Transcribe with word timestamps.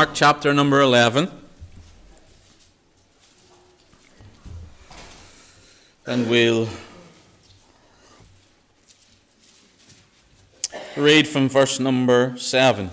Mark 0.00 0.14
chapter 0.14 0.54
number 0.54 0.80
11. 0.80 1.30
And 6.06 6.30
we'll 6.30 6.70
read 10.96 11.28
from 11.28 11.50
verse 11.50 11.78
number 11.78 12.34
7 12.38 12.88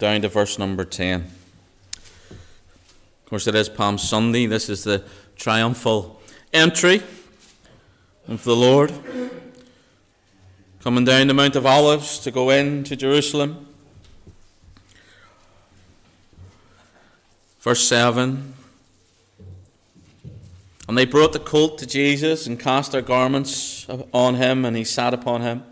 down 0.00 0.22
to 0.22 0.28
verse 0.28 0.58
number 0.58 0.84
10. 0.84 1.20
Of 1.20 2.40
course, 3.26 3.46
it 3.46 3.54
is 3.54 3.68
Palm 3.68 3.96
Sunday. 3.96 4.46
This 4.46 4.68
is 4.68 4.82
the 4.82 5.04
triumphal 5.36 6.20
entry 6.52 7.00
of 8.26 8.42
the 8.42 8.56
Lord 8.56 8.92
coming 10.80 11.04
down 11.04 11.28
the 11.28 11.34
Mount 11.34 11.54
of 11.54 11.64
Olives 11.64 12.18
to 12.18 12.32
go 12.32 12.50
into 12.50 12.96
Jerusalem. 12.96 13.68
Verse 17.62 17.86
7 17.86 18.54
And 20.88 20.98
they 20.98 21.06
brought 21.06 21.32
the 21.32 21.38
colt 21.38 21.78
to 21.78 21.86
Jesus 21.86 22.48
and 22.48 22.58
cast 22.58 22.90
their 22.90 23.02
garments 23.02 23.86
on 24.12 24.34
him, 24.34 24.64
and 24.64 24.76
he 24.76 24.82
sat 24.82 25.14
upon 25.14 25.42
him. 25.42 25.62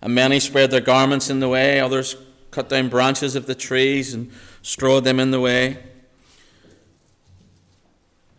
And 0.00 0.14
many 0.14 0.40
spread 0.40 0.70
their 0.70 0.80
garments 0.80 1.28
in 1.28 1.40
the 1.40 1.48
way, 1.48 1.78
others 1.78 2.16
cut 2.50 2.70
down 2.70 2.88
branches 2.88 3.36
of 3.36 3.44
the 3.44 3.54
trees 3.54 4.14
and 4.14 4.32
strawed 4.62 5.04
them 5.04 5.20
in 5.20 5.30
the 5.30 5.40
way. 5.40 5.78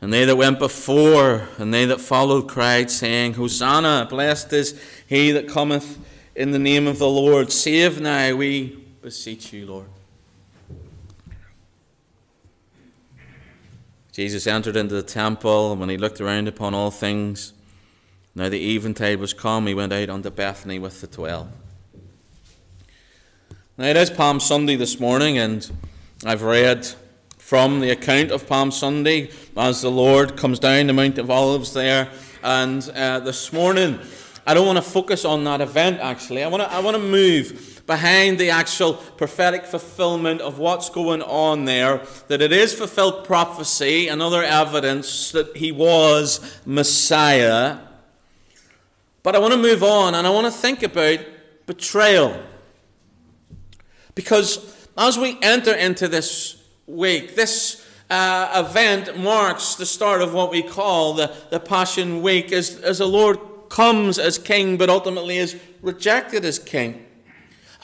And 0.01 0.11
they 0.11 0.25
that 0.25 0.35
went 0.35 0.57
before 0.57 1.47
and 1.57 1.71
they 1.71 1.85
that 1.85 2.01
followed 2.01 2.47
cried, 2.47 2.89
saying, 2.89 3.33
Hosanna, 3.33 4.07
blessed 4.09 4.53
is 4.53 4.81
he 5.05 5.31
that 5.31 5.47
cometh 5.47 5.99
in 6.35 6.49
the 6.51 6.59
name 6.59 6.87
of 6.87 6.97
the 6.97 7.09
Lord. 7.09 7.51
Save 7.51 8.01
now, 8.01 8.35
we 8.35 8.83
beseech 9.01 9.53
you, 9.53 9.67
Lord. 9.67 9.87
Jesus 14.15 14.47
entered 14.47 14.77
into 14.77 14.95
the 14.95 15.03
temple, 15.03 15.71
and 15.71 15.79
when 15.81 15.89
he 15.89 15.97
looked 15.97 16.21
around 16.21 16.47
upon 16.47 16.73
all 16.73 16.89
things, 16.89 17.51
now 18.33 18.47
the 18.47 18.73
eventide 18.73 19.19
was 19.19 19.33
come, 19.33 19.67
he 19.67 19.73
went 19.73 19.91
out 19.91 20.09
unto 20.09 20.29
Bethany 20.29 20.79
with 20.79 21.01
the 21.01 21.07
twelve. 21.07 21.49
Now 23.77 23.87
it 23.87 23.97
is 23.97 24.09
Palm 24.09 24.39
Sunday 24.39 24.77
this 24.77 25.01
morning, 25.01 25.37
and 25.37 25.69
I've 26.23 26.43
read 26.43 26.87
from 27.37 27.81
the 27.81 27.89
account 27.89 28.31
of 28.31 28.47
Palm 28.47 28.71
Sunday 28.71 29.31
as 29.57 29.81
the 29.81 29.91
Lord 29.91 30.37
comes 30.37 30.59
down 30.59 30.87
the 30.87 30.93
Mount 30.93 31.17
of 31.17 31.29
Olives 31.29 31.73
there. 31.73 32.09
And 32.41 32.89
uh, 32.95 33.19
this 33.19 33.51
morning, 33.51 33.99
I 34.47 34.53
don't 34.53 34.65
want 34.65 34.77
to 34.77 34.89
focus 34.89 35.25
on 35.25 35.43
that 35.43 35.59
event 35.59 35.99
actually. 35.99 36.41
I 36.41 36.47
want 36.47 36.63
to, 36.63 36.71
I 36.71 36.79
want 36.79 36.95
to 36.95 37.03
move 37.03 37.74
behind 37.85 38.39
the 38.39 38.49
actual 38.49 38.93
prophetic 38.93 39.65
fulfillment 39.65 40.41
of 40.41 40.57
what's 40.57 40.89
going 40.89 41.21
on 41.21 41.65
there, 41.65 42.01
that 42.27 42.41
it 42.41 42.51
is 42.51 42.73
fulfilled 42.73 43.25
prophecy 43.25 44.07
and 44.07 44.21
other 44.21 44.43
evidence 44.43 45.31
that 45.31 45.55
he 45.57 45.71
was 45.71 46.59
Messiah. 46.65 47.77
But 49.21 49.35
I 49.35 49.39
want 49.39 49.53
to 49.53 49.59
move 49.59 49.83
on 49.83 50.15
and 50.15 50.25
I 50.25 50.29
want 50.29 50.45
to 50.45 50.51
think 50.51 50.83
about 50.83 51.19
betrayal. 51.65 52.41
Because 54.15 54.87
as 54.97 55.17
we 55.17 55.37
enter 55.41 55.73
into 55.73 56.07
this 56.07 56.63
week, 56.87 57.35
this 57.35 57.85
uh, 58.09 58.65
event 58.67 59.17
marks 59.17 59.75
the 59.75 59.85
start 59.85 60.21
of 60.21 60.33
what 60.33 60.51
we 60.51 60.61
call 60.61 61.13
the, 61.13 61.35
the 61.49 61.59
Passion 61.59 62.21
Week 62.21 62.51
as, 62.51 62.79
as 62.81 62.99
the 62.99 63.07
Lord 63.07 63.39
comes 63.69 64.17
as 64.19 64.37
king, 64.37 64.77
but 64.77 64.89
ultimately 64.89 65.37
is 65.37 65.59
rejected 65.81 66.45
as 66.45 66.59
king. 66.59 67.04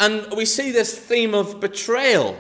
And 0.01 0.33
we 0.35 0.45
see 0.45 0.71
this 0.71 0.97
theme 0.97 1.35
of 1.35 1.59
betrayal 1.59 2.35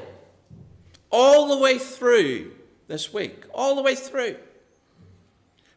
all 1.11 1.47
the 1.47 1.57
way 1.57 1.77
through 1.77 2.53
this 2.87 3.13
week, 3.13 3.43
all 3.53 3.75
the 3.75 3.83
way 3.83 3.93
through. 3.93 4.35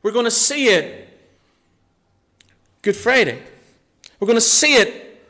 We're 0.02 0.12
going 0.12 0.24
to 0.24 0.30
see 0.30 0.68
it 0.68 1.04
Good 2.80 2.96
Friday. 2.96 3.42
We're 4.20 4.26
going 4.26 4.36
to 4.36 4.42
see 4.42 4.76
it 4.76 5.22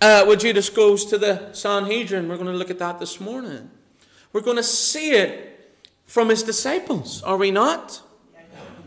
uh, 0.00 0.24
when 0.24 0.38
Judas 0.38 0.70
goes 0.70 1.04
to 1.06 1.18
the 1.18 1.52
Sanhedrin. 1.52 2.28
We're 2.28 2.36
going 2.36 2.46
to 2.46 2.56
look 2.56 2.70
at 2.70 2.78
that 2.78 2.98
this 2.98 3.20
morning. 3.20 3.70
We're 4.32 4.42
going 4.42 4.56
to 4.58 4.62
see 4.62 5.12
it 5.12 5.76
from 6.04 6.28
his 6.28 6.42
disciples, 6.42 7.22
are 7.22 7.38
we 7.38 7.50
not? 7.50 8.02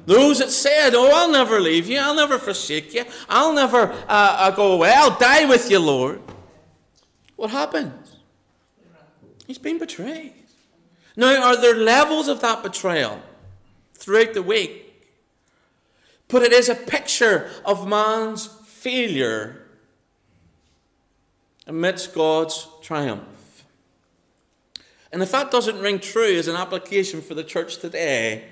Those 0.06 0.38
that 0.38 0.52
said, 0.52 0.94
Oh, 0.94 1.12
I'll 1.12 1.32
never 1.32 1.60
leave 1.60 1.88
you, 1.88 1.98
I'll 1.98 2.16
never 2.16 2.38
forsake 2.38 2.94
you, 2.94 3.06
I'll 3.28 3.54
never 3.54 3.92
uh, 3.92 4.06
uh, 4.08 4.52
go 4.52 4.74
away, 4.74 4.94
I'll 4.96 5.18
die 5.18 5.46
with 5.46 5.72
you, 5.72 5.80
Lord. 5.80 6.22
What 7.36 7.50
happens? 7.50 8.18
He's 9.48 9.58
been 9.58 9.78
betrayed. 9.78 10.34
Now, 11.16 11.50
are 11.50 11.60
there 11.60 11.76
levels 11.76 12.28
of 12.28 12.42
that 12.42 12.64
betrayal 12.64 13.22
throughout 13.94 14.34
the 14.34 14.44
week? 14.44 14.82
But 16.28 16.42
it 16.42 16.52
is 16.52 16.70
a 16.70 16.76
picture 16.76 17.50
of 17.64 17.88
man's 17.88 18.48
failure 18.48 19.68
amidst 21.68 22.14
God's 22.14 22.68
triumph. 22.82 23.64
And 25.12 25.22
if 25.24 25.32
that 25.32 25.52
doesn't 25.52 25.80
ring 25.80 26.00
true 26.00 26.36
as 26.36 26.48
an 26.48 26.56
application 26.56 27.22
for 27.22 27.36
the 27.36 27.44
church 27.44 27.78
today, 27.78 28.46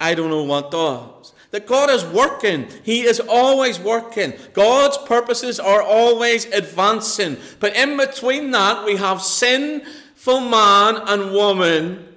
I 0.00 0.14
don't 0.14 0.30
know 0.30 0.44
what 0.44 0.70
does. 0.70 1.32
That 1.52 1.66
God 1.66 1.90
is 1.90 2.04
working. 2.04 2.68
He 2.82 3.02
is 3.02 3.20
always 3.20 3.78
working. 3.78 4.34
God's 4.52 4.98
purposes 4.98 5.58
are 5.58 5.82
always 5.82 6.44
advancing. 6.46 7.38
But 7.60 7.76
in 7.76 7.96
between 7.96 8.50
that, 8.50 8.84
we 8.84 8.96
have 8.96 9.22
sinful 9.22 10.40
man 10.40 10.96
and 11.06 11.32
woman. 11.32 12.14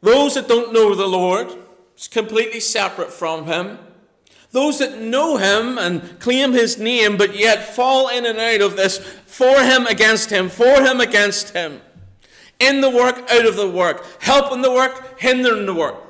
Those 0.00 0.34
that 0.34 0.48
don't 0.48 0.72
know 0.72 0.94
the 0.94 1.06
Lord, 1.06 1.52
it's 1.94 2.08
completely 2.08 2.60
separate 2.60 3.12
from 3.12 3.46
Him. 3.46 3.78
Those 4.52 4.78
that 4.78 4.98
know 4.98 5.36
Him 5.36 5.76
and 5.76 6.18
claim 6.20 6.52
His 6.52 6.78
name, 6.78 7.16
but 7.16 7.36
yet 7.36 7.74
fall 7.74 8.08
in 8.08 8.24
and 8.24 8.38
out 8.38 8.60
of 8.60 8.76
this 8.76 8.98
for 9.26 9.62
Him, 9.62 9.86
against 9.86 10.30
Him, 10.30 10.48
for 10.48 10.80
Him, 10.80 11.00
against 11.00 11.50
Him. 11.50 11.82
In 12.60 12.80
the 12.80 12.88
work, 12.88 13.18
out 13.30 13.44
of 13.44 13.56
the 13.56 13.68
work. 13.68 14.06
Helping 14.22 14.62
the 14.62 14.70
work, 14.70 15.18
hindering 15.20 15.66
the 15.66 15.74
work. 15.74 16.05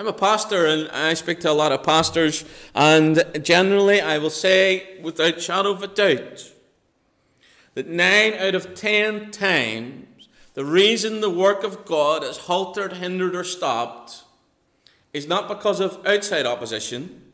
I'm 0.00 0.06
a 0.06 0.14
pastor 0.14 0.64
and 0.64 0.88
I 0.92 1.12
speak 1.12 1.40
to 1.40 1.50
a 1.50 1.52
lot 1.52 1.72
of 1.72 1.82
pastors, 1.82 2.46
and 2.74 3.22
generally 3.42 4.00
I 4.00 4.16
will 4.16 4.30
say, 4.30 4.98
without 5.02 5.42
shadow 5.42 5.72
of 5.72 5.82
a 5.82 5.88
doubt, 5.88 6.50
that 7.74 7.86
nine 7.86 8.32
out 8.32 8.54
of 8.54 8.74
ten 8.74 9.30
times 9.30 10.30
the 10.54 10.64
reason 10.64 11.20
the 11.20 11.28
work 11.28 11.64
of 11.64 11.84
God 11.84 12.24
is 12.24 12.38
halted, 12.38 12.94
hindered, 12.94 13.34
or 13.36 13.44
stopped 13.44 14.22
is 15.12 15.28
not 15.28 15.48
because 15.48 15.80
of 15.80 16.00
outside 16.06 16.46
opposition, 16.46 17.32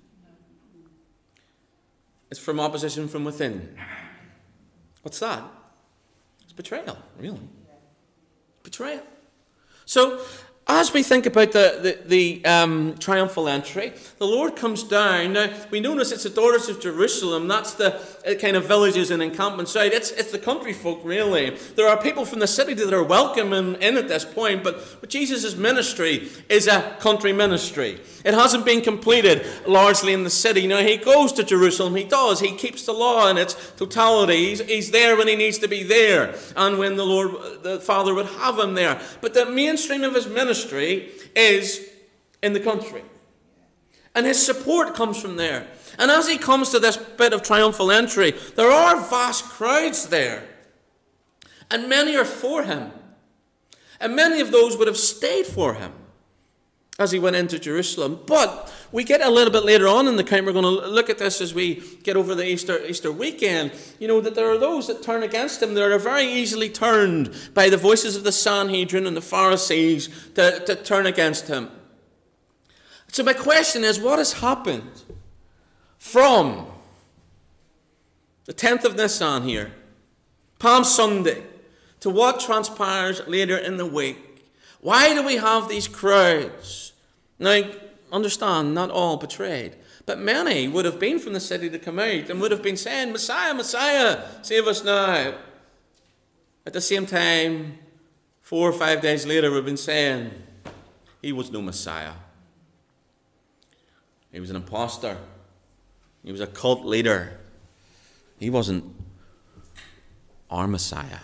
it's 2.32 2.40
from 2.40 2.58
opposition 2.58 3.06
from 3.06 3.22
within. 3.22 3.78
What's 5.02 5.20
that? 5.20 5.44
It's 6.42 6.52
betrayal, 6.52 6.98
really. 7.16 7.48
Betrayal. 8.64 9.04
So, 9.84 10.20
as 10.76 10.92
we 10.92 11.02
think 11.02 11.24
about 11.24 11.52
the, 11.52 11.98
the, 12.04 12.08
the 12.08 12.44
um, 12.44 12.94
triumphal 12.98 13.48
entry, 13.48 13.94
the 14.18 14.26
Lord 14.26 14.56
comes 14.56 14.82
down. 14.82 15.32
Now, 15.32 15.50
we 15.70 15.80
notice 15.80 16.12
it's 16.12 16.24
the 16.24 16.30
daughters 16.30 16.68
of 16.68 16.82
Jerusalem. 16.82 17.48
That's 17.48 17.72
the 17.72 17.94
uh, 18.26 18.34
kind 18.34 18.56
of 18.56 18.68
villages 18.68 19.10
and 19.10 19.22
encampment 19.22 19.70
side. 19.70 19.94
It's, 19.94 20.10
it's 20.10 20.32
the 20.32 20.38
country 20.38 20.74
folk, 20.74 21.00
really. 21.02 21.56
There 21.76 21.88
are 21.88 21.96
people 21.96 22.26
from 22.26 22.40
the 22.40 22.46
city 22.46 22.74
that 22.74 22.92
are 22.92 23.02
welcome 23.02 23.54
in, 23.54 23.76
in 23.76 23.96
at 23.96 24.08
this 24.08 24.26
point, 24.26 24.62
but, 24.62 25.00
but 25.00 25.08
Jesus' 25.08 25.56
ministry 25.56 26.28
is 26.50 26.66
a 26.66 26.94
country 27.00 27.32
ministry. 27.32 27.98
It 28.22 28.34
hasn't 28.34 28.66
been 28.66 28.82
completed 28.82 29.46
largely 29.66 30.12
in 30.12 30.24
the 30.24 30.30
city. 30.30 30.66
Now, 30.66 30.82
he 30.82 30.98
goes 30.98 31.32
to 31.34 31.44
Jerusalem. 31.44 31.94
He 31.94 32.04
does. 32.04 32.40
He 32.40 32.54
keeps 32.54 32.84
the 32.84 32.92
law 32.92 33.30
in 33.30 33.38
its 33.38 33.54
totality. 33.76 34.48
He's, 34.48 34.60
he's 34.60 34.90
there 34.90 35.16
when 35.16 35.28
he 35.28 35.36
needs 35.36 35.58
to 35.58 35.68
be 35.68 35.84
there 35.84 36.34
and 36.54 36.78
when 36.78 36.96
the 36.96 37.06
Lord, 37.06 37.62
the 37.62 37.80
Father 37.80 38.14
would 38.14 38.26
have 38.26 38.58
him 38.58 38.74
there. 38.74 39.00
But 39.20 39.32
the 39.32 39.46
mainstream 39.46 40.02
of 40.02 40.14
his 40.14 40.26
ministry 40.26 40.65
ministry 40.72 41.10
is 41.34 41.88
in 42.42 42.52
the 42.52 42.60
country. 42.60 43.02
And 44.14 44.26
his 44.26 44.44
support 44.44 44.94
comes 44.94 45.20
from 45.20 45.36
there. 45.36 45.66
And 45.98 46.10
as 46.10 46.28
he 46.28 46.38
comes 46.38 46.70
to 46.70 46.78
this 46.78 46.96
bit 46.96 47.32
of 47.32 47.42
triumphal 47.42 47.90
entry, 47.90 48.32
there 48.54 48.70
are 48.70 48.96
vast 48.96 49.44
crowds 49.44 50.08
there. 50.08 50.48
And 51.70 51.88
many 51.88 52.16
are 52.16 52.24
for 52.24 52.62
him. 52.62 52.92
And 54.00 54.14
many 54.14 54.40
of 54.40 54.50
those 54.50 54.76
would 54.76 54.88
have 54.88 54.96
stayed 54.96 55.46
for 55.46 55.74
him 55.74 55.92
as 56.98 57.12
he 57.12 57.18
went 57.18 57.36
into 57.36 57.58
Jerusalem. 57.58 58.20
But 58.26 58.72
we 58.92 59.04
get 59.04 59.20
a 59.20 59.30
little 59.30 59.52
bit 59.52 59.64
later 59.64 59.88
on 59.88 60.08
in 60.08 60.16
the 60.16 60.22
account, 60.22 60.46
we're 60.46 60.52
going 60.52 60.64
to 60.64 60.88
look 60.88 61.10
at 61.10 61.18
this 61.18 61.40
as 61.40 61.54
we 61.54 61.82
get 62.02 62.16
over 62.16 62.34
the 62.34 62.46
Easter, 62.46 62.84
Easter 62.84 63.12
weekend, 63.12 63.72
you 63.98 64.08
know, 64.08 64.20
that 64.20 64.34
there 64.34 64.50
are 64.50 64.58
those 64.58 64.86
that 64.86 65.02
turn 65.02 65.22
against 65.22 65.62
him 65.62 65.74
that 65.74 65.82
are 65.82 65.98
very 65.98 66.24
easily 66.24 66.68
turned 66.68 67.34
by 67.54 67.68
the 67.68 67.76
voices 67.76 68.16
of 68.16 68.24
the 68.24 68.32
Sanhedrin 68.32 69.06
and 69.06 69.16
the 69.16 69.20
Pharisees 69.22 70.08
to, 70.34 70.60
to 70.66 70.76
turn 70.76 71.06
against 71.06 71.48
him. 71.48 71.70
So 73.08 73.22
my 73.22 73.32
question 73.32 73.84
is, 73.84 74.00
what 74.00 74.18
has 74.18 74.34
happened 74.34 75.02
from 75.98 76.66
the 78.46 78.54
10th 78.54 78.84
of 78.84 78.96
Nisan 78.96 79.42
here 79.42 79.72
Palm 80.58 80.84
Sunday, 80.84 81.42
to 82.00 82.10
what 82.10 82.40
transpires 82.40 83.20
later 83.26 83.56
in 83.56 83.76
the 83.76 83.86
week. 83.86 84.46
Why 84.80 85.14
do 85.14 85.22
we 85.22 85.36
have 85.36 85.68
these 85.68 85.88
crowds? 85.88 86.92
Now, 87.38 87.62
understand, 88.12 88.74
not 88.74 88.90
all 88.90 89.16
betrayed. 89.16 89.76
But 90.04 90.18
many 90.18 90.68
would 90.68 90.84
have 90.84 91.00
been 91.00 91.18
from 91.18 91.32
the 91.32 91.40
city 91.40 91.68
to 91.68 91.78
come 91.78 91.98
out 91.98 92.30
and 92.30 92.40
would 92.40 92.52
have 92.52 92.62
been 92.62 92.76
saying, 92.76 93.12
Messiah, 93.12 93.54
Messiah, 93.54 94.24
save 94.42 94.66
us 94.66 94.84
now. 94.84 95.34
At 96.64 96.72
the 96.72 96.80
same 96.80 97.06
time, 97.06 97.78
four 98.40 98.68
or 98.68 98.72
five 98.72 99.00
days 99.00 99.26
later, 99.26 99.50
we've 99.50 99.64
been 99.64 99.76
saying, 99.76 100.30
He 101.22 101.32
was 101.32 101.50
no 101.50 101.60
Messiah. 101.60 102.12
He 104.32 104.40
was 104.40 104.50
an 104.50 104.56
impostor. 104.56 105.16
He 106.22 106.30
was 106.30 106.40
a 106.40 106.46
cult 106.46 106.84
leader. 106.84 107.38
He 108.38 108.50
wasn't 108.50 108.84
our 110.50 110.68
Messiah. 110.68 111.20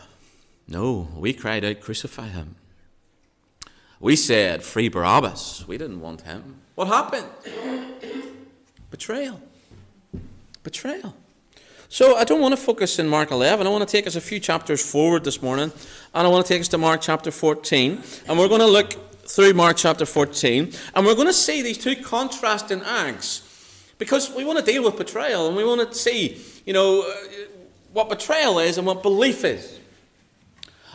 No, 0.66 1.08
we 1.16 1.32
cried 1.32 1.64
out, 1.64 1.80
Crucify 1.80 2.28
him. 2.28 2.56
We 4.00 4.16
said, 4.16 4.62
Free 4.62 4.88
Barabbas. 4.88 5.66
We 5.68 5.78
didn't 5.78 6.00
want 6.00 6.22
him. 6.22 6.61
What 6.74 6.88
happened? 6.88 7.26
Betrayal. 8.90 9.40
Betrayal. 10.62 11.14
So 11.88 12.16
I 12.16 12.24
don't 12.24 12.40
want 12.40 12.56
to 12.56 12.60
focus 12.60 12.98
in 12.98 13.06
Mark 13.08 13.30
11. 13.30 13.66
I 13.66 13.70
want 13.70 13.86
to 13.86 13.90
take 13.90 14.06
us 14.06 14.16
a 14.16 14.20
few 14.20 14.40
chapters 14.40 14.82
forward 14.84 15.24
this 15.24 15.42
morning, 15.42 15.70
and 16.14 16.26
I 16.26 16.30
want 16.30 16.46
to 16.46 16.52
take 16.52 16.62
us 16.62 16.68
to 16.68 16.78
Mark 16.78 17.02
chapter 17.02 17.30
14. 17.30 18.02
And 18.26 18.38
we're 18.38 18.48
going 18.48 18.62
to 18.62 18.66
look 18.66 18.92
through 19.26 19.52
Mark 19.52 19.76
chapter 19.76 20.06
14, 20.06 20.72
and 20.94 21.04
we're 21.04 21.14
going 21.14 21.26
to 21.26 21.34
see 21.34 21.60
these 21.60 21.76
two 21.76 21.96
contrasting 21.96 22.80
acts 22.80 23.92
because 23.98 24.34
we 24.34 24.44
want 24.44 24.58
to 24.58 24.64
deal 24.64 24.82
with 24.82 24.96
betrayal, 24.96 25.46
and 25.46 25.54
we 25.54 25.64
want 25.64 25.86
to 25.86 25.94
see, 25.96 26.42
you 26.64 26.72
know, 26.72 27.02
uh, 27.02 27.14
what 27.92 28.08
betrayal 28.08 28.58
is 28.58 28.78
and 28.78 28.86
what 28.86 29.02
belief 29.02 29.44
is. 29.44 29.78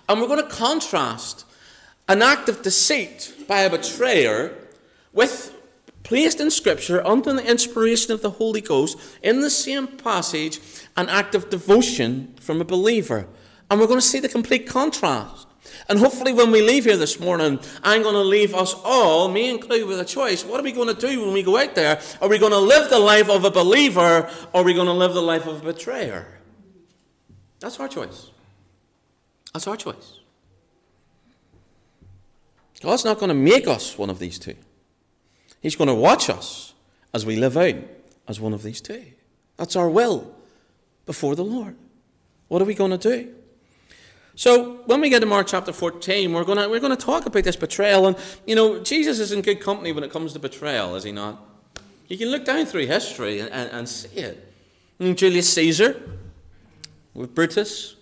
And 0.10 0.20
we're 0.20 0.28
going 0.28 0.42
to 0.42 0.50
contrast 0.50 1.46
an 2.08 2.24
act 2.24 2.50
of 2.50 2.64
deceit 2.64 3.36
by 3.48 3.62
a 3.62 3.70
betrayer 3.70 4.58
with 5.14 5.54
placed 6.08 6.40
in 6.40 6.50
Scripture 6.50 7.06
under 7.06 7.34
the 7.34 7.46
inspiration 7.46 8.14
of 8.14 8.22
the 8.22 8.30
Holy 8.30 8.62
Ghost 8.62 8.98
in 9.22 9.42
the 9.42 9.50
same 9.50 9.88
passage 9.88 10.62
an 10.96 11.10
act 11.10 11.36
of 11.36 11.50
devotion 11.50 12.34
from 12.40 12.62
a 12.62 12.66
believer. 12.66 13.28
And 13.70 13.78
we're 13.78 13.88
going 13.88 14.00
to 14.00 14.06
see 14.06 14.22
the 14.22 14.30
complete 14.30 14.66
contrast. 14.68 15.48
And 15.90 16.00
hopefully, 16.00 16.32
when 16.32 16.50
we 16.50 16.62
leave 16.62 16.86
here 16.86 16.96
this 16.96 17.20
morning, 17.20 17.60
I'm 17.84 18.04
going 18.04 18.16
to 18.16 18.22
leave 18.22 18.56
us 18.56 18.74
all, 18.86 19.28
me 19.28 19.50
included, 19.50 19.86
with 19.86 20.00
a 20.00 20.06
choice. 20.06 20.46
What 20.46 20.62
are 20.62 20.64
we 20.64 20.72
going 20.72 20.88
to 20.88 21.08
do 21.08 21.26
when 21.26 21.34
we 21.34 21.44
go 21.44 21.58
out 21.58 21.76
there? 21.76 22.00
Are 22.22 22.30
we 22.30 22.40
going 22.40 22.54
to 22.54 22.58
live 22.58 22.90
the 22.90 23.00
life 23.00 23.30
of 23.30 23.44
a 23.44 23.52
believer 23.52 24.30
or 24.54 24.62
are 24.62 24.64
we 24.64 24.74
going 24.74 24.88
to 24.88 24.94
live 24.94 25.14
the 25.14 25.22
life 25.22 25.46
of 25.46 25.62
a 25.62 25.74
betrayer? 25.74 26.26
That's 27.60 27.82
our 27.82 27.90
choice. 27.90 28.32
That's 29.54 29.68
our 29.68 29.76
choice. 29.76 30.20
God's 32.82 33.04
not 33.04 33.20
going 33.20 33.30
to 33.30 33.36
make 33.36 33.68
us 33.68 33.98
one 33.98 34.10
of 34.10 34.20
these 34.20 34.40
two. 34.40 34.56
He's 35.68 35.76
going 35.76 35.90
to 35.90 35.94
watch 35.94 36.30
us 36.30 36.74
as 37.14 37.26
we 37.26 37.36
live 37.36 37.58
out 37.58 37.76
as 38.26 38.40
one 38.40 38.54
of 38.54 38.64
these 38.64 38.80
two. 38.80 39.04
That's 39.58 39.76
our 39.76 39.90
will 39.90 40.34
before 41.06 41.36
the 41.36 41.44
Lord. 41.44 41.76
What 42.48 42.62
are 42.62 42.66
we 42.66 42.74
going 42.74 42.92
to 42.92 42.98
do? 42.98 43.36
So 44.36 44.76
when 44.86 45.02
we 45.02 45.10
get 45.10 45.20
to 45.20 45.26
Mark 45.26 45.48
chapter 45.48 45.74
14, 45.74 46.32
we're 46.32 46.46
going 46.46 46.58
to, 46.58 46.70
we're 46.70 46.80
going 46.80 46.96
to 46.96 47.06
talk 47.06 47.26
about 47.26 47.44
this 47.44 47.58
betrayal. 47.58 48.08
And, 48.08 48.16
you 48.46 48.56
know, 48.56 48.82
Jesus 48.82 49.20
is 49.20 49.34
in 49.34 49.42
good 49.42 49.60
company 49.60 49.92
when 49.92 50.06
it 50.06 50.10
comes 50.10 50.32
to 50.32 50.40
betrayal, 50.40 50.96
is 50.96 51.04
he 51.04 51.12
not? 51.12 51.38
You 52.08 52.18
can 52.18 52.30
look 52.30 52.46
down 52.46 52.66
through 52.66 52.86
history 52.86 53.42
and, 53.42 53.52
and, 53.52 53.70
and 53.72 53.90
see 53.90 54.20
it. 54.20 54.54
And 55.00 55.18
Julius 55.18 55.54
Caesar 55.54 56.02
with 57.14 57.36
Brutus, 57.36 57.98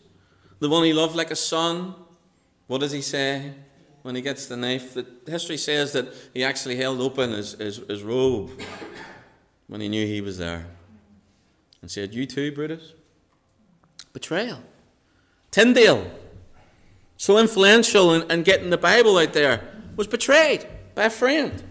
the 0.59 0.69
one 0.69 0.83
he 0.83 0.93
loved 0.93 1.15
like 1.15 1.31
a 1.31 1.35
son. 1.35 1.95
What 2.67 2.81
does 2.81 2.91
he 2.91 3.01
say? 3.01 3.55
When 4.05 4.13
he 4.13 4.21
gets 4.21 4.45
the 4.45 4.55
knife. 4.55 4.93
The 4.93 5.07
history 5.25 5.57
says 5.57 5.93
that 5.93 6.13
he 6.31 6.43
actually 6.43 6.75
held 6.75 7.01
open 7.01 7.31
his, 7.31 7.53
his, 7.53 7.77
his 7.77 8.03
robe 8.03 8.51
when 9.65 9.81
he 9.81 9.89
knew 9.89 10.05
he 10.05 10.21
was 10.21 10.37
there 10.37 10.67
and 11.81 11.89
said, 11.89 12.13
You 12.13 12.27
too, 12.27 12.51
Brutus? 12.51 12.93
Betrayal. 14.13 14.59
Tyndale, 15.49 16.05
so 17.17 17.39
influential 17.39 18.13
in, 18.13 18.29
in 18.29 18.43
getting 18.43 18.69
the 18.69 18.77
Bible 18.77 19.17
out 19.17 19.33
there, 19.33 19.61
was 19.95 20.05
betrayed 20.05 20.67
by 20.93 21.05
a 21.05 21.09
friend. 21.09 21.63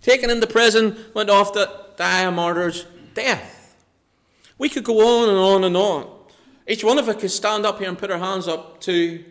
Taken 0.00 0.30
into 0.30 0.46
prison, 0.46 0.96
went 1.12 1.28
off 1.28 1.52
to 1.52 1.70
die 1.98 2.22
a 2.22 2.30
martyr's 2.30 2.86
death. 3.12 3.76
We 4.56 4.70
could 4.70 4.84
go 4.84 5.22
on 5.22 5.28
and 5.28 5.36
on 5.36 5.64
and 5.64 5.76
on. 5.76 6.10
Each 6.66 6.84
one 6.84 6.98
of 6.98 7.06
us 7.10 7.20
could 7.20 7.30
stand 7.30 7.66
up 7.66 7.80
here 7.80 7.88
and 7.90 7.98
put 7.98 8.10
our 8.10 8.18
hands 8.18 8.48
up 8.48 8.80
to 8.82 9.22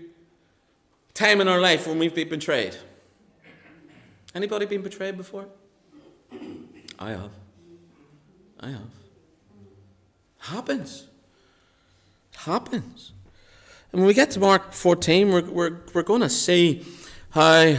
time 1.13 1.41
in 1.41 1.47
our 1.47 1.59
life 1.59 1.87
when 1.87 1.99
we've 1.99 2.15
been 2.15 2.29
betrayed. 2.29 2.75
Anybody 4.33 4.65
been 4.65 4.81
betrayed 4.81 5.17
before? 5.17 5.47
I 6.99 7.11
have. 7.11 7.31
I 8.59 8.69
have. 8.69 8.81
Happens. 10.39 11.07
Happens. 12.35 13.11
And 13.91 14.01
when 14.01 14.07
we 14.07 14.13
get 14.13 14.31
to 14.31 14.39
Mark 14.39 14.71
14, 14.71 15.31
we're, 15.31 15.41
we're, 15.41 15.77
we're 15.93 16.03
going 16.03 16.21
to 16.21 16.29
see 16.29 16.85
how 17.31 17.75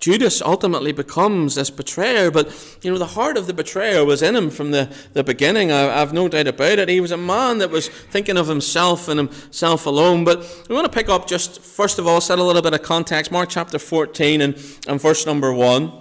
Judas 0.00 0.40
ultimately 0.40 0.92
becomes 0.92 1.56
this 1.56 1.70
betrayer, 1.70 2.30
but 2.30 2.78
you 2.82 2.90
know, 2.90 2.98
the 2.98 3.06
heart 3.06 3.36
of 3.36 3.48
the 3.48 3.52
betrayer 3.52 4.04
was 4.04 4.22
in 4.22 4.36
him 4.36 4.48
from 4.48 4.70
the, 4.70 4.94
the 5.12 5.24
beginning. 5.24 5.72
I, 5.72 5.98
have 5.98 6.12
no 6.12 6.28
doubt 6.28 6.46
about 6.46 6.78
it. 6.78 6.88
He 6.88 7.00
was 7.00 7.10
a 7.10 7.16
man 7.16 7.58
that 7.58 7.70
was 7.70 7.88
thinking 7.88 8.36
of 8.36 8.46
himself 8.46 9.08
and 9.08 9.18
himself 9.18 9.86
alone. 9.86 10.24
But 10.24 10.40
we 10.68 10.74
want 10.74 10.84
to 10.84 10.96
pick 10.96 11.08
up 11.08 11.26
just, 11.26 11.60
first 11.60 11.98
of 11.98 12.06
all, 12.06 12.20
set 12.20 12.38
a 12.38 12.44
little 12.44 12.62
bit 12.62 12.74
of 12.74 12.82
context. 12.82 13.32
Mark 13.32 13.48
chapter 13.48 13.78
14 13.78 14.40
and, 14.40 14.54
and 14.86 15.00
verse 15.00 15.26
number 15.26 15.52
1. 15.52 15.92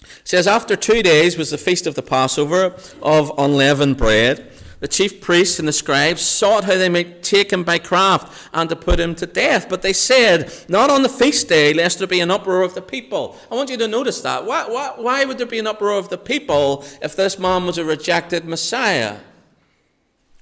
It 0.00 0.06
says, 0.24 0.46
After 0.46 0.74
two 0.74 1.02
days 1.02 1.36
was 1.36 1.50
the 1.50 1.58
feast 1.58 1.86
of 1.86 1.96
the 1.96 2.02
Passover 2.02 2.74
of 3.02 3.30
unleavened 3.36 3.98
bread 3.98 4.50
the 4.80 4.88
chief 4.88 5.20
priests 5.20 5.58
and 5.58 5.66
the 5.66 5.72
scribes 5.72 6.22
sought 6.22 6.64
how 6.64 6.76
they 6.76 6.88
might 6.88 7.22
take 7.22 7.52
him 7.52 7.64
by 7.64 7.78
craft 7.78 8.48
and 8.52 8.68
to 8.70 8.76
put 8.76 9.00
him 9.00 9.14
to 9.16 9.26
death. 9.26 9.68
But 9.68 9.82
they 9.82 9.92
said, 9.92 10.52
Not 10.68 10.88
on 10.88 11.02
the 11.02 11.08
feast 11.08 11.48
day, 11.48 11.74
lest 11.74 11.98
there 11.98 12.06
be 12.06 12.20
an 12.20 12.30
uproar 12.30 12.62
of 12.62 12.74
the 12.74 12.82
people. 12.82 13.36
I 13.50 13.56
want 13.56 13.70
you 13.70 13.76
to 13.76 13.88
notice 13.88 14.20
that. 14.20 14.46
Why, 14.46 14.68
why, 14.68 14.92
why 14.96 15.24
would 15.24 15.38
there 15.38 15.46
be 15.46 15.58
an 15.58 15.66
uproar 15.66 15.98
of 15.98 16.10
the 16.10 16.18
people 16.18 16.84
if 17.02 17.16
this 17.16 17.38
man 17.38 17.66
was 17.66 17.76
a 17.76 17.84
rejected 17.84 18.44
Messiah? 18.44 19.18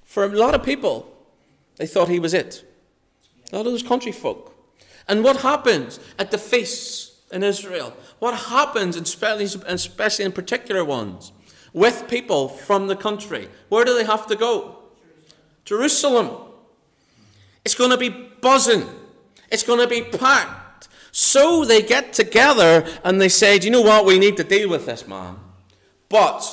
For 0.05 0.25
a 0.25 0.29
lot 0.29 0.55
of 0.55 0.63
people, 0.63 1.11
they 1.77 1.87
thought 1.87 2.09
he 2.09 2.21
was 2.21 2.35
it. 2.35 2.63
A 3.53 3.57
lot 3.57 3.67
of 3.67 3.73
those 3.73 3.83
country 3.83 4.13
folk. 4.13 4.55
And 5.09 5.25
what 5.25 5.39
happens 5.39 5.99
at 6.19 6.31
the 6.31 6.39
feasts 6.39 7.21
in 7.33 7.43
Israel? 7.43 7.97
What 8.19 8.35
happens, 8.35 8.97
especially, 8.97 9.47
especially 9.67 10.25
in 10.25 10.33
particular 10.33 10.85
ones? 10.85 11.33
With 11.73 12.09
people 12.09 12.49
from 12.49 12.87
the 12.87 12.97
country. 12.97 13.49
Where 13.69 13.85
do 13.85 13.95
they 13.95 14.05
have 14.05 14.27
to 14.29 14.37
go? 14.37 14.79
Jerusalem. 15.65 16.31
It's 17.65 17.75
going 17.75 17.91
to 17.91 17.97
be 17.97 18.11
buzzing. 18.11 18.89
It's 19.51 19.63
going 19.63 19.81
to 19.81 19.89
be 19.89 20.03
packed. 20.03 20.89
So 21.11 21.65
they 21.65 21.83
get 21.83 22.13
together 22.13 22.87
and 23.03 23.21
they 23.21 23.29
say, 23.29 23.59
Do 23.59 23.67
you 23.67 23.73
know 23.73 23.83
what? 23.83 24.05
We 24.05 24.19
need 24.19 24.37
to 24.37 24.45
deal 24.45 24.69
with 24.69 24.87
this 24.87 25.09
man. 25.09 25.37
But 26.09 26.45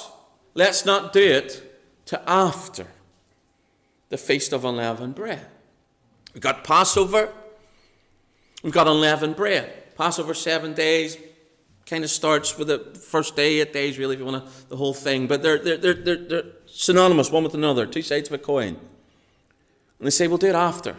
let's 0.54 0.86
not 0.86 1.14
do 1.14 1.22
it 1.22 1.80
to 2.06 2.22
after 2.30 2.88
the 4.10 4.18
Feast 4.18 4.54
of 4.54 4.66
Unleavened 4.66 5.16
Bread. 5.16 5.46
We've 6.34 6.42
got 6.42 6.64
Passover. 6.64 7.32
We've 8.64 8.74
got 8.74 8.88
unleavened 8.88 9.36
bread. 9.36 9.96
Passover 9.96 10.34
seven 10.34 10.74
days, 10.74 11.18
kind 11.86 12.04
of 12.04 12.10
starts 12.10 12.58
with 12.58 12.68
the 12.70 12.80
first 12.80 13.36
day, 13.36 13.60
eight 13.60 13.74
days, 13.74 13.98
really, 13.98 14.14
if 14.14 14.20
you 14.20 14.26
want 14.26 14.46
to, 14.46 14.70
the 14.70 14.78
whole 14.78 14.94
thing. 14.94 15.28
But 15.28 15.42
they're, 15.44 15.60
they're, 15.60 15.78
they're, 15.78 15.94
they're, 15.94 16.16
they're 16.16 16.44
synonymous, 16.66 17.32
one 17.32 17.44
with 17.44 17.54
another, 17.54 17.86
two 17.86 18.02
sides 18.02 18.30
of 18.30 18.34
a 18.34 18.38
coin. 18.38 18.78
And 20.00 20.08
they 20.08 20.10
say, 20.10 20.28
we'll 20.28 20.38
do 20.38 20.48
it 20.48 20.56
after, 20.56 20.96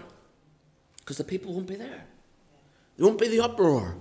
because 0.98 1.18
the 1.18 1.24
people 1.24 1.52
won't 1.52 1.66
be 1.66 1.76
there. 1.76 2.04
There 2.96 3.06
won't 3.06 3.20
be 3.20 3.28
the 3.28 3.40
uproar. 3.40 3.96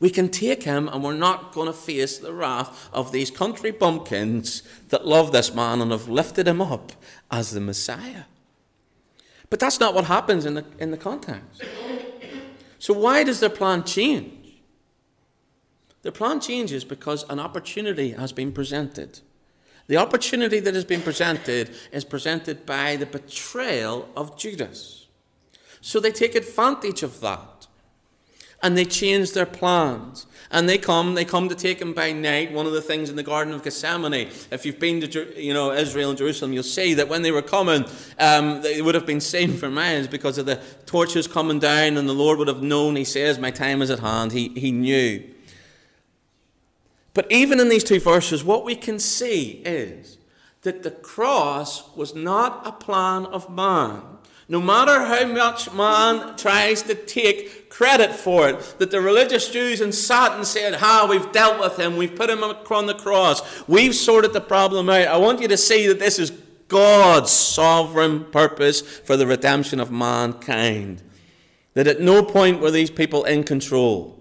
We 0.00 0.10
can 0.10 0.28
take 0.28 0.64
him, 0.64 0.88
and 0.88 1.02
we're 1.02 1.14
not 1.14 1.52
going 1.52 1.66
to 1.66 1.72
face 1.72 2.18
the 2.18 2.32
wrath 2.32 2.90
of 2.92 3.12
these 3.12 3.30
country 3.30 3.70
bumpkins 3.70 4.62
that 4.90 5.06
love 5.06 5.32
this 5.32 5.54
man 5.54 5.80
and 5.80 5.90
have 5.90 6.08
lifted 6.08 6.46
him 6.46 6.60
up 6.60 6.92
as 7.30 7.52
the 7.52 7.60
Messiah. 7.60 8.24
But 9.50 9.60
that's 9.60 9.80
not 9.80 9.94
what 9.94 10.04
happens 10.04 10.44
in 10.44 10.54
the, 10.54 10.64
in 10.78 10.90
the 10.90 10.96
context. 10.96 11.62
So, 12.78 12.92
why 12.92 13.24
does 13.24 13.40
their 13.40 13.50
plan 13.50 13.84
change? 13.84 14.43
The 16.04 16.12
plan 16.12 16.38
changes 16.40 16.84
because 16.84 17.24
an 17.28 17.40
opportunity 17.40 18.12
has 18.12 18.32
been 18.32 18.52
presented. 18.52 19.20
The 19.88 19.96
opportunity 19.96 20.60
that 20.60 20.74
has 20.74 20.84
been 20.84 21.02
presented 21.02 21.70
is 21.92 22.04
presented 22.04 22.64
by 22.64 22.96
the 22.96 23.06
betrayal 23.06 24.08
of 24.16 24.38
Judas. 24.38 25.08
So 25.80 26.00
they 26.00 26.12
take 26.12 26.34
advantage 26.36 27.02
of 27.02 27.20
that. 27.20 27.66
and 28.64 28.78
they 28.78 28.84
change 28.86 29.32
their 29.32 29.46
plans. 29.46 30.26
And 30.50 30.68
they 30.68 30.78
come, 30.78 31.14
they 31.14 31.24
come 31.26 31.48
to 31.50 31.54
take 31.54 31.82
him 31.82 31.92
by 31.92 32.12
night. 32.12 32.52
One 32.52 32.64
of 32.66 32.72
the 32.72 32.80
things 32.80 33.10
in 33.10 33.16
the 33.16 33.22
Garden 33.22 33.52
of 33.52 33.62
Gethsemane, 33.62 34.30
if 34.50 34.64
you've 34.64 34.78
been 34.78 35.00
to 35.02 35.42
you 35.42 35.52
know 35.52 35.72
Israel 35.72 36.10
and 36.10 36.18
Jerusalem, 36.18 36.52
you'll 36.54 36.62
see 36.62 36.94
that 36.94 37.08
when 37.08 37.22
they 37.22 37.32
were 37.32 37.42
coming, 37.42 37.84
um, 38.18 38.62
they 38.62 38.80
would 38.80 38.94
have 38.94 39.04
been 39.04 39.20
seen 39.20 39.52
for 39.52 39.68
miles 39.68 40.06
because 40.06 40.38
of 40.38 40.46
the 40.46 40.60
torches 40.86 41.26
coming 41.26 41.58
down, 41.58 41.98
and 41.98 42.08
the 42.08 42.14
Lord 42.14 42.38
would 42.38 42.48
have 42.48 42.62
known. 42.62 42.96
He 42.96 43.04
says, 43.04 43.38
"My 43.38 43.50
time 43.50 43.82
is 43.82 43.90
at 43.90 43.98
hand." 44.00 44.32
He 44.32 44.48
he 44.56 44.72
knew. 44.72 45.33
But 47.14 47.30
even 47.30 47.60
in 47.60 47.68
these 47.68 47.84
two 47.84 48.00
verses, 48.00 48.44
what 48.44 48.64
we 48.64 48.74
can 48.74 48.98
see 48.98 49.62
is 49.64 50.18
that 50.62 50.82
the 50.82 50.90
cross 50.90 51.94
was 51.96 52.14
not 52.14 52.66
a 52.66 52.72
plan 52.72 53.26
of 53.26 53.48
man. 53.48 54.02
No 54.48 54.60
matter 54.60 55.00
how 55.04 55.26
much 55.26 55.72
man 55.72 56.36
tries 56.36 56.82
to 56.82 56.94
take 56.94 57.70
credit 57.70 58.12
for 58.12 58.48
it, 58.48 58.74
that 58.78 58.90
the 58.90 59.00
religious 59.00 59.48
Jews 59.48 59.80
and 59.80 59.94
Satan 59.94 60.44
said, 60.44 60.74
Ha, 60.74 61.06
we've 61.08 61.32
dealt 61.32 61.60
with 61.60 61.78
him, 61.78 61.96
we've 61.96 62.14
put 62.14 62.28
him 62.28 62.42
on 62.42 62.86
the 62.86 62.94
cross, 62.94 63.66
we've 63.66 63.94
sorted 63.94 64.32
the 64.32 64.40
problem 64.42 64.90
out. 64.90 65.06
I 65.06 65.16
want 65.16 65.40
you 65.40 65.48
to 65.48 65.56
see 65.56 65.86
that 65.86 65.98
this 65.98 66.18
is 66.18 66.30
God's 66.68 67.30
sovereign 67.30 68.24
purpose 68.24 68.80
for 68.82 69.16
the 69.16 69.26
redemption 69.26 69.80
of 69.80 69.90
mankind. 69.90 71.02
That 71.72 71.86
at 71.86 72.00
no 72.00 72.22
point 72.22 72.60
were 72.60 72.70
these 72.70 72.90
people 72.90 73.24
in 73.24 73.44
control 73.44 74.13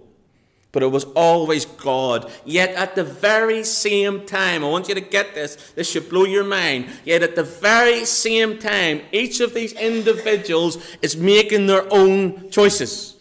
but 0.73 0.81
it 0.81 0.87
was 0.87 1.05
always 1.15 1.65
God. 1.65 2.29
Yet 2.43 2.71
at 2.71 2.95
the 2.95 3.03
very 3.03 3.63
same 3.63 4.25
time, 4.25 4.65
I 4.65 4.67
want 4.67 4.89
you 4.89 4.95
to 4.95 5.01
get 5.01 5.35
this, 5.35 5.71
this 5.75 5.89
should 5.89 6.09
blow 6.09 6.25
your 6.25 6.43
mind. 6.43 6.89
Yet 7.05 7.21
at 7.21 7.35
the 7.35 7.43
very 7.43 8.03
same 8.05 8.57
time, 8.57 9.01
each 9.11 9.39
of 9.39 9.53
these 9.53 9.71
individuals 9.73 10.83
is 11.01 11.15
making 11.15 11.67
their 11.67 11.85
own 11.93 12.49
choices. 12.49 13.15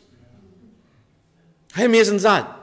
How 1.72 1.84
amazing 1.84 2.16
is 2.16 2.22
that? 2.22 2.58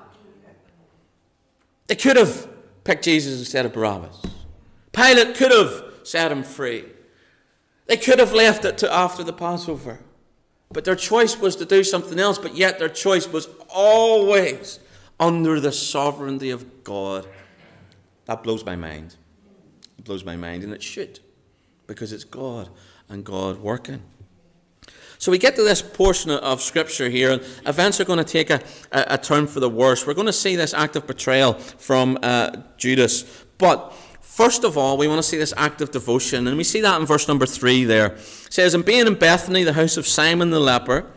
They 1.86 1.96
could 1.96 2.18
have 2.18 2.48
picked 2.84 3.04
Jesus 3.04 3.40
instead 3.40 3.68
of 3.68 3.74
Barabbas. 3.74 4.24
Pilate 4.92 5.36
could 5.36 5.52
have 5.52 5.84
set 6.04 6.32
him 6.32 6.42
free. 6.42 6.86
They 7.86 7.98
could 7.98 8.18
have 8.18 8.34
left 8.34 8.66
it 8.66 8.80
to 8.80 8.92
after 8.92 9.24
the 9.24 9.34
Passover. 9.34 10.00
But 10.72 10.86
their 10.86 10.96
choice 10.96 11.40
was 11.40 11.56
to 11.58 11.66
do 11.66 11.84
something 11.84 12.20
else, 12.20 12.40
but 12.40 12.56
yet 12.56 12.80
their 12.80 12.90
choice 12.90 13.28
was 13.28 13.48
always 13.74 14.80
under 15.20 15.60
the 15.60 15.72
sovereignty 15.72 16.50
of 16.50 16.84
God. 16.84 17.28
That 18.26 18.44
blows 18.44 18.66
my 18.66 18.76
mind. 18.76 19.16
It 19.98 20.06
blows 20.06 20.24
my 20.24 20.36
mind, 20.36 20.64
and 20.64 20.74
it 20.74 20.84
should, 20.84 21.20
because 21.88 22.14
it's 22.14 22.24
God 22.24 22.70
and 23.10 23.24
God 23.24 23.60
working. 23.60 24.02
So 25.18 25.32
we 25.32 25.38
get 25.38 25.56
to 25.58 25.64
this 25.64 25.82
portion 25.82 26.32
of 26.32 26.62
Scripture 26.62 27.10
here, 27.10 27.32
and 27.32 27.42
events 27.66 28.00
are 28.00 28.06
going 28.06 28.20
to 28.20 28.24
take 28.24 28.50
a, 28.50 28.62
a, 28.92 29.06
a 29.16 29.18
turn 29.18 29.48
for 29.48 29.60
the 29.60 29.70
worse. 29.70 30.08
We're 30.08 30.14
going 30.14 30.28
to 30.28 30.34
see 30.34 30.56
this 30.56 30.74
act 30.74 30.96
of 30.96 31.06
betrayal 31.06 31.54
from 31.54 32.18
uh, 32.24 32.58
Judas. 32.78 33.46
But 33.58 33.94
First 34.40 34.64
of 34.64 34.78
all, 34.78 34.96
we 34.96 35.06
want 35.10 35.20
to 35.20 35.28
see 35.28 35.36
this 35.36 35.54
act 35.58 35.82
of 35.82 35.92
devotion, 35.92 36.48
and 36.48 36.56
we 36.56 36.64
see 36.64 36.80
that 36.80 36.98
in 36.98 37.06
verse 37.06 37.28
number 37.28 37.46
three 37.46 37.84
there. 37.84 38.14
It 38.14 38.54
says, 38.54 38.74
And 38.74 38.86
being 38.86 39.06
in 39.06 39.16
Bethany, 39.16 39.66
the 39.66 39.74
house 39.74 39.98
of 39.98 40.08
Simon 40.08 40.50
the 40.50 40.62
leper, 40.62 41.12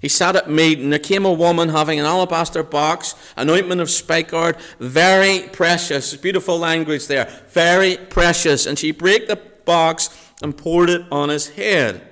he 0.00 0.08
sat 0.08 0.36
at 0.36 0.48
meat, 0.48 0.78
and 0.78 0.92
there 0.92 1.00
came 1.00 1.24
a 1.24 1.32
woman 1.32 1.70
having 1.70 1.98
an 1.98 2.06
alabaster 2.06 2.62
box, 2.62 3.14
an 3.36 3.50
ointment 3.50 3.80
of 3.80 3.90
spikenard, 3.90 4.56
very 4.78 5.48
precious. 5.52 6.16
Beautiful 6.16 6.58
language 6.58 7.08
there. 7.08 7.28
Very 7.48 7.96
precious. 7.96 8.66
And 8.66 8.78
she 8.78 8.92
brake 8.92 9.26
the 9.26 9.36
box 9.36 10.10
and 10.40 10.56
poured 10.56 10.88
it 10.88 11.02
on 11.10 11.30
his 11.30 11.50
head. 11.50 12.08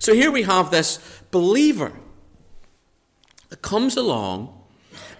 So 0.00 0.12
here 0.12 0.30
we 0.32 0.42
have 0.42 0.70
this 0.70 0.98
believer 1.30 1.92
that 3.50 3.62
comes 3.62 3.96
along, 3.96 4.59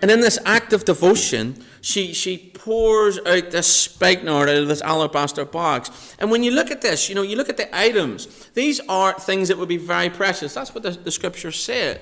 and 0.02 0.10
in 0.10 0.20
this 0.20 0.38
act 0.44 0.72
of 0.72 0.84
devotion, 0.84 1.62
she, 1.80 2.12
she 2.12 2.50
pours 2.54 3.18
out 3.18 3.50
this 3.50 3.75
spikenard 3.75 4.49
out 4.49 4.56
of 4.56 4.68
this 4.68 4.82
alabaster 4.82 5.44
box. 5.44 6.14
And 6.18 6.30
when 6.30 6.42
you 6.42 6.50
look 6.50 6.70
at 6.70 6.80
this, 6.80 7.08
you 7.08 7.14
know, 7.14 7.22
you 7.22 7.37
look 7.37 7.49
at 7.49 7.56
the 7.56 7.75
items, 7.76 8.49
these 8.54 8.80
are 8.88 9.18
things 9.18 9.49
that 9.49 9.58
would 9.58 9.68
be 9.68 9.76
very 9.76 10.10
precious. 10.10 10.54
That's 10.54 10.75
what 10.75 10.82
the, 10.82 10.90
the 10.90 11.10
scripture 11.10 11.52
says. 11.52 11.99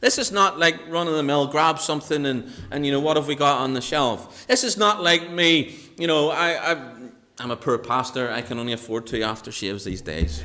This 0.00 0.18
is 0.18 0.32
not 0.32 0.58
like 0.58 0.80
run 0.88 1.06
of 1.06 1.14
the 1.14 1.22
mill, 1.22 1.46
grab 1.46 1.78
something 1.78 2.26
and, 2.26 2.52
and, 2.70 2.84
you 2.84 2.90
know, 2.90 3.00
what 3.00 3.16
have 3.16 3.28
we 3.28 3.36
got 3.36 3.60
on 3.60 3.72
the 3.74 3.80
shelf? 3.80 4.46
This 4.48 4.64
is 4.64 4.76
not 4.76 5.02
like 5.02 5.30
me, 5.30 5.76
you 5.96 6.08
know, 6.08 6.30
I, 6.30 6.72
I, 6.72 6.92
I'm 7.38 7.50
a 7.50 7.56
poor 7.56 7.78
pastor, 7.78 8.30
I 8.30 8.42
can 8.42 8.58
only 8.58 8.72
afford 8.72 9.06
two 9.06 9.20
aftershaves 9.20 9.84
these 9.84 10.02
days. 10.02 10.44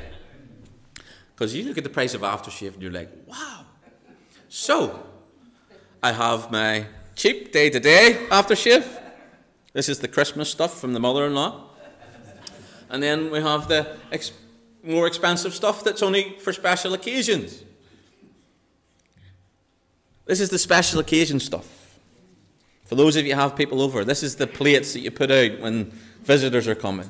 Because 1.34 1.56
you 1.56 1.64
look 1.64 1.78
at 1.78 1.84
the 1.84 1.90
price 1.90 2.14
of 2.14 2.22
aftershave 2.22 2.74
and 2.74 2.84
you're 2.84 2.92
like, 2.92 3.10
wow. 3.26 3.66
So, 4.50 5.07
I 6.02 6.12
have 6.12 6.52
my 6.52 6.86
cheap 7.16 7.52
day 7.52 7.70
to 7.70 7.80
day 7.80 8.28
aftershave. 8.30 8.86
This 9.74 9.90
is 9.90 10.00
the 10.00 10.08
Christmas 10.08 10.50
stuff 10.50 10.80
from 10.80 10.94
the 10.94 11.00
mother 11.00 11.26
in 11.26 11.34
law. 11.34 11.64
And 12.90 13.02
then 13.02 13.32
we 13.32 13.42
have 13.42 13.68
the 13.68 13.98
ex- 14.12 14.32
more 14.84 15.08
expensive 15.08 15.54
stuff 15.54 15.84
that's 15.84 16.02
only 16.02 16.38
for 16.40 16.54
special 16.54 16.94
occasions. 16.94 17.64
This 20.26 20.40
is 20.40 20.50
the 20.50 20.60
special 20.60 21.00
occasion 21.00 21.40
stuff. 21.40 22.00
For 22.86 22.96
those 22.96 23.16
of 23.16 23.26
you 23.26 23.34
who 23.34 23.40
have 23.42 23.56
people 23.56 23.82
over, 23.82 24.06
this 24.06 24.24
is 24.24 24.36
the 24.36 24.48
plates 24.48 24.94
that 24.94 25.00
you 25.00 25.12
put 25.12 25.32
out 25.32 25.60
when 25.60 25.92
visitors 26.24 26.68
are 26.68 26.76
coming. 26.76 27.10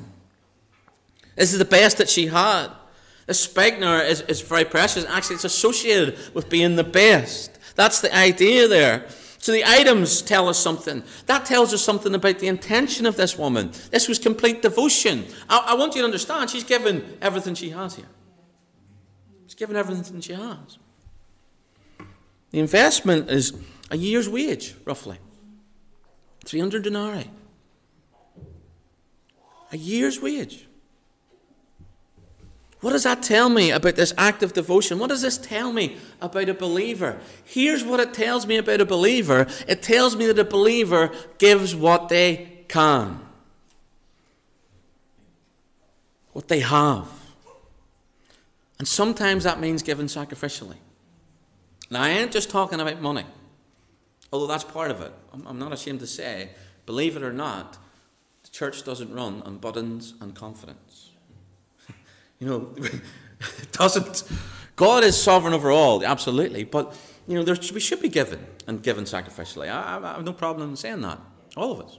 This 1.36 1.52
is 1.52 1.58
the 1.58 1.64
best 1.64 1.98
that 1.98 2.08
she 2.08 2.26
had. 2.26 2.68
The 3.26 3.34
spikenard 3.34 4.06
is, 4.06 4.22
is 4.22 4.40
very 4.40 4.64
precious. 4.64 5.04
Actually, 5.04 5.36
it's 5.36 5.44
associated 5.44 6.18
with 6.34 6.48
being 6.48 6.76
the 6.76 6.84
best. 6.84 7.57
That's 7.78 8.00
the 8.00 8.12
idea 8.12 8.66
there. 8.66 9.06
So 9.38 9.52
the 9.52 9.64
items 9.64 10.20
tell 10.20 10.48
us 10.48 10.58
something. 10.58 11.04
That 11.26 11.44
tells 11.44 11.72
us 11.72 11.80
something 11.80 12.12
about 12.12 12.40
the 12.40 12.48
intention 12.48 13.06
of 13.06 13.16
this 13.16 13.38
woman. 13.38 13.70
This 13.92 14.08
was 14.08 14.18
complete 14.18 14.62
devotion. 14.62 15.26
I, 15.48 15.64
I 15.68 15.74
want 15.74 15.94
you 15.94 16.00
to 16.02 16.04
understand, 16.04 16.50
she's 16.50 16.64
given 16.64 17.16
everything 17.22 17.54
she 17.54 17.70
has 17.70 17.94
here. 17.94 18.08
She's 19.46 19.54
given 19.54 19.76
everything 19.76 20.20
she 20.20 20.32
has. 20.32 20.78
The 22.50 22.58
investment 22.58 23.30
is 23.30 23.56
a 23.92 23.96
year's 23.96 24.28
wage, 24.28 24.74
roughly 24.84 25.18
300 26.46 26.82
denarii. 26.82 27.30
A 29.70 29.76
year's 29.76 30.20
wage. 30.20 30.66
What 32.80 32.92
does 32.92 33.02
that 33.02 33.22
tell 33.22 33.48
me 33.48 33.72
about 33.72 33.96
this 33.96 34.14
act 34.16 34.42
of 34.42 34.52
devotion? 34.52 34.98
What 34.98 35.08
does 35.08 35.22
this 35.22 35.36
tell 35.36 35.72
me 35.72 35.96
about 36.20 36.48
a 36.48 36.54
believer? 36.54 37.18
Here's 37.44 37.82
what 37.82 37.98
it 37.98 38.14
tells 38.14 38.46
me 38.46 38.56
about 38.56 38.80
a 38.80 38.86
believer 38.86 39.48
it 39.66 39.82
tells 39.82 40.14
me 40.14 40.26
that 40.26 40.38
a 40.38 40.44
believer 40.44 41.10
gives 41.38 41.74
what 41.74 42.08
they 42.08 42.64
can, 42.68 43.20
what 46.32 46.46
they 46.46 46.60
have. 46.60 47.08
And 48.78 48.86
sometimes 48.86 49.42
that 49.42 49.58
means 49.58 49.82
giving 49.82 50.06
sacrificially. 50.06 50.76
Now, 51.90 52.02
I 52.02 52.10
ain't 52.10 52.32
just 52.32 52.48
talking 52.50 52.80
about 52.80 53.00
money, 53.00 53.24
although 54.32 54.46
that's 54.46 54.62
part 54.62 54.92
of 54.92 55.00
it. 55.00 55.12
I'm 55.32 55.58
not 55.58 55.72
ashamed 55.72 56.00
to 56.00 56.06
say, 56.06 56.50
believe 56.86 57.16
it 57.16 57.24
or 57.24 57.32
not, 57.32 57.76
the 58.44 58.50
church 58.50 58.84
doesn't 58.84 59.12
run 59.12 59.42
on 59.42 59.58
buttons 59.58 60.14
and 60.20 60.34
confidence. 60.34 60.87
You 62.38 62.46
know, 62.46 62.74
doesn't. 63.72 64.24
God 64.76 65.02
is 65.02 65.20
sovereign 65.20 65.54
over 65.54 65.70
all, 65.70 66.04
absolutely. 66.04 66.64
But, 66.64 66.96
you 67.26 67.34
know, 67.34 67.42
there, 67.42 67.56
we 67.74 67.80
should 67.80 68.00
be 68.00 68.08
given 68.08 68.46
and 68.66 68.82
given 68.82 69.04
sacrificially. 69.04 69.68
I, 69.68 69.98
I 69.98 70.14
have 70.14 70.24
no 70.24 70.32
problem 70.32 70.70
in 70.70 70.76
saying 70.76 71.00
that. 71.00 71.18
All 71.56 71.72
of 71.72 71.80
us. 71.80 71.98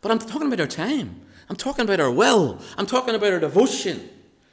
But 0.00 0.12
I'm 0.12 0.18
talking 0.18 0.46
about 0.46 0.60
our 0.60 0.66
time. 0.66 1.20
I'm 1.48 1.56
talking 1.56 1.84
about 1.84 2.00
our 2.00 2.10
will. 2.10 2.60
I'm 2.78 2.86
talking 2.86 3.14
about 3.14 3.32
our 3.32 3.40
devotion. 3.40 4.08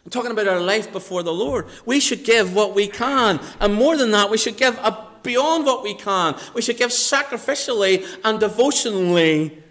I'm 0.06 0.12
talking 0.12 0.32
about 0.32 0.48
our 0.48 0.60
life 0.60 0.92
before 0.92 1.22
the 1.22 1.34
Lord. 1.34 1.68
We 1.86 2.00
should 2.00 2.24
give 2.24 2.56
what 2.56 2.74
we 2.74 2.88
can. 2.88 3.40
And 3.60 3.76
more 3.76 3.98
than 3.98 4.12
that, 4.12 4.30
we 4.30 4.38
should 4.38 4.58
give 4.58 4.80
beyond 5.22 5.66
what 5.66 5.84
we 5.84 5.94
can. 5.94 6.36
We 6.54 6.62
should 6.62 6.78
give 6.78 6.90
sacrificially 6.90 8.06
and 8.24 8.40
devotionally 8.40 9.62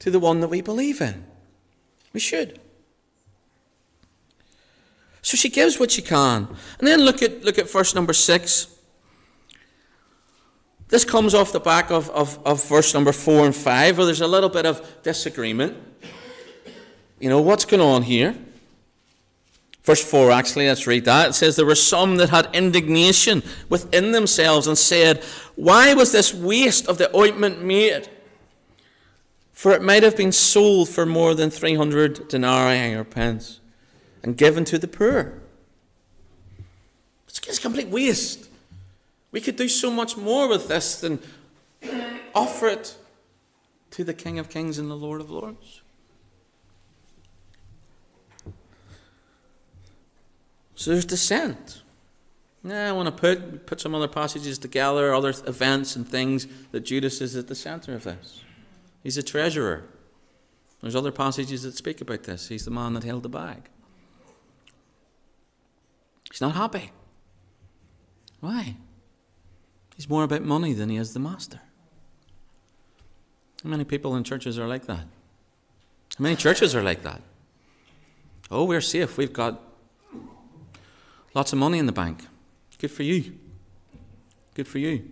to 0.00 0.10
the 0.10 0.18
one 0.18 0.40
that 0.40 0.48
we 0.48 0.60
believe 0.60 1.00
in. 1.00 1.24
We 2.12 2.20
should. 2.20 2.60
So 5.22 5.36
she 5.36 5.48
gives 5.48 5.78
what 5.78 5.90
she 5.90 6.02
can. 6.02 6.48
And 6.78 6.88
then 6.88 7.00
look 7.00 7.22
at, 7.22 7.44
look 7.44 7.58
at 7.58 7.70
verse 7.70 7.94
number 7.94 8.12
six. 8.12 8.68
This 10.88 11.04
comes 11.04 11.34
off 11.34 11.52
the 11.52 11.60
back 11.60 11.90
of, 11.90 12.10
of, 12.10 12.44
of 12.44 12.66
verse 12.68 12.94
number 12.94 13.12
four 13.12 13.46
and 13.46 13.54
five, 13.54 13.96
where 13.96 14.06
there's 14.06 14.20
a 14.20 14.26
little 14.26 14.48
bit 14.48 14.66
of 14.66 15.02
disagreement. 15.02 15.76
You 17.20 17.28
know, 17.28 17.40
what's 17.40 17.64
going 17.64 17.82
on 17.82 18.02
here? 18.02 18.34
Verse 19.82 20.02
4, 20.04 20.30
actually, 20.30 20.68
let's 20.68 20.86
read 20.86 21.06
that. 21.06 21.30
It 21.30 21.32
says, 21.32 21.56
There 21.56 21.64
were 21.64 21.74
some 21.74 22.16
that 22.16 22.28
had 22.28 22.48
indignation 22.54 23.42
within 23.68 24.12
themselves 24.12 24.66
and 24.66 24.76
said, 24.76 25.22
Why 25.54 25.94
was 25.94 26.12
this 26.12 26.34
waste 26.34 26.86
of 26.86 26.98
the 26.98 27.14
ointment 27.16 27.62
made? 27.62 28.08
For 29.52 29.72
it 29.72 29.82
might 29.82 30.02
have 30.02 30.16
been 30.16 30.32
sold 30.32 30.88
for 30.88 31.06
more 31.06 31.34
than 31.34 31.50
300 31.50 32.28
denarii 32.28 32.94
or 32.94 33.04
pence 33.04 33.59
and 34.22 34.36
given 34.36 34.64
to 34.66 34.78
the 34.78 34.88
poor. 34.88 35.40
It's, 37.28 37.58
a 37.58 37.60
complete 37.60 37.88
waste. 37.88 38.48
We 39.30 39.40
could 39.40 39.56
do 39.56 39.68
so 39.68 39.90
much 39.90 40.16
more 40.16 40.48
with 40.48 40.68
this 40.68 41.00
than 41.00 41.20
offer 42.34 42.68
it 42.68 42.96
to 43.92 44.04
the 44.04 44.14
King 44.14 44.38
of 44.38 44.48
Kings 44.48 44.78
and 44.78 44.90
the 44.90 44.96
Lord 44.96 45.20
of 45.20 45.30
Lords. 45.30 45.82
So 50.74 50.90
there's 50.92 51.04
dissent. 51.04 51.82
Now 52.62 52.88
I 52.88 52.92
want 52.92 53.06
to 53.06 53.12
put, 53.12 53.66
put 53.66 53.80
some 53.80 53.94
other 53.94 54.08
passages 54.08 54.58
together, 54.58 55.14
other 55.14 55.34
events 55.46 55.96
and 55.96 56.08
things 56.08 56.46
that 56.72 56.80
Judas 56.80 57.20
is 57.20 57.36
at 57.36 57.48
the 57.48 57.54
center 57.54 57.94
of 57.94 58.04
this. 58.04 58.42
He's 59.02 59.16
a 59.16 59.22
treasurer. 59.22 59.84
There's 60.80 60.96
other 60.96 61.12
passages 61.12 61.62
that 61.62 61.74
speak 61.74 62.00
about 62.00 62.24
this. 62.24 62.48
He's 62.48 62.64
the 62.64 62.70
man 62.70 62.94
that 62.94 63.04
held 63.04 63.22
the 63.22 63.28
bag. 63.28 63.68
He's 66.30 66.40
not 66.40 66.54
happy. 66.54 66.92
Why? 68.40 68.76
He's 69.96 70.08
more 70.08 70.24
about 70.24 70.42
money 70.42 70.72
than 70.72 70.88
he 70.88 70.96
is 70.96 71.12
the 71.12 71.20
master. 71.20 71.60
How 73.62 73.68
many 73.68 73.84
people 73.84 74.16
in 74.16 74.24
churches 74.24 74.58
are 74.58 74.66
like 74.66 74.86
that? 74.86 75.06
How 76.16 76.22
many 76.22 76.36
churches 76.36 76.74
are 76.74 76.82
like 76.82 77.02
that? 77.02 77.20
Oh, 78.50 78.64
we're 78.64 78.80
safe. 78.80 79.16
We've 79.16 79.32
got 79.32 79.60
lots 81.34 81.52
of 81.52 81.58
money 81.58 81.78
in 81.78 81.86
the 81.86 81.92
bank. 81.92 82.26
Good 82.78 82.90
for 82.90 83.02
you. 83.02 83.34
Good 84.54 84.66
for 84.66 84.78
you. 84.78 85.10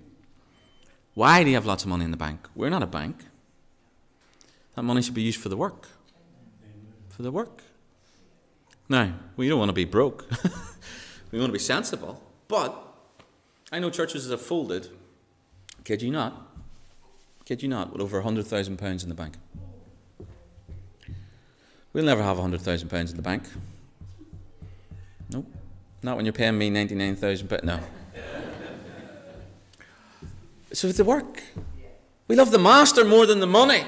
Why 1.14 1.42
do 1.42 1.50
you 1.50 1.56
have 1.56 1.66
lots 1.66 1.82
of 1.82 1.90
money 1.90 2.04
in 2.04 2.10
the 2.10 2.16
bank? 2.16 2.48
We're 2.54 2.70
not 2.70 2.82
a 2.82 2.87
bank. 2.87 3.25
That 4.75 4.82
money 4.82 5.02
should 5.02 5.14
be 5.14 5.22
used 5.22 5.40
for 5.40 5.48
the 5.48 5.56
work. 5.56 5.88
For 7.10 7.22
the 7.22 7.30
work. 7.30 7.62
Now, 8.88 9.12
we 9.37 9.48
don't 9.48 9.58
want 9.58 9.68
to 9.68 9.75
be 9.75 9.84
broke. 9.84 10.26
we 11.30 11.38
want 11.38 11.49
to 11.49 11.52
be 11.52 11.58
sensible. 11.58 12.23
But 12.49 12.75
I 13.70 13.78
know 13.78 13.90
churches 13.90 14.30
have 14.30 14.40
folded, 14.40 14.88
kid 15.85 16.02
you 16.02 16.11
not, 16.11 16.49
kid 17.44 17.62
you 17.62 17.68
not, 17.68 17.92
with 17.92 18.00
over 18.00 18.23
£100,000 18.23 19.02
in 19.02 19.08
the 19.08 19.14
bank. 19.14 19.35
We'll 21.92 22.04
never 22.04 22.23
have 22.23 22.37
£100,000 22.37 23.11
in 23.11 23.16
the 23.16 23.23
bank. 23.23 23.44
Nope. 25.30 25.47
Not 26.02 26.16
when 26.16 26.25
you're 26.25 26.32
paying 26.32 26.56
me 26.56 26.70
99,000, 26.70 27.49
but 27.49 27.64
no. 27.64 27.80
so 30.73 30.88
it's 30.88 30.99
the 30.99 31.04
work. 31.04 31.42
We 32.28 32.37
love 32.37 32.50
the 32.50 32.58
master 32.58 33.04
more 33.04 33.26
than 33.26 33.40
the 33.40 33.47
money. 33.47 33.85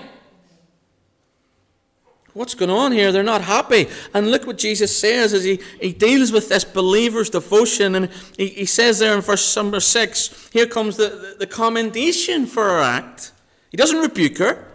What's 2.33 2.55
going 2.55 2.71
on 2.71 2.93
here? 2.93 3.11
They're 3.11 3.23
not 3.23 3.43
happy. 3.43 3.89
And 4.15 4.31
look 4.31 4.47
what 4.47 4.59
Jesus 4.59 4.97
says 4.97 5.33
as 5.33 5.43
he, 5.43 5.61
he 5.81 5.93
deals 5.93 6.31
with 6.31 6.49
this 6.49 6.65
believer's 6.65 7.31
devotion. 7.31 7.95
And 7.97 8.09
he, 8.37 8.49
he 8.49 8.67
says 8.67 9.01
there 9.01 9.15
in 9.15 9.21
verse 9.21 9.57
number 9.57 9.81
6 9.81 10.51
here 10.53 10.67
comes 10.67 10.97
the, 10.97 11.09
the, 11.09 11.37
the 11.41 11.47
commendation 11.47 12.47
for 12.47 12.63
her 12.65 12.81
act. 12.81 13.33
He 13.71 13.77
doesn't 13.77 13.99
rebuke 13.99 14.39
her. 14.39 14.67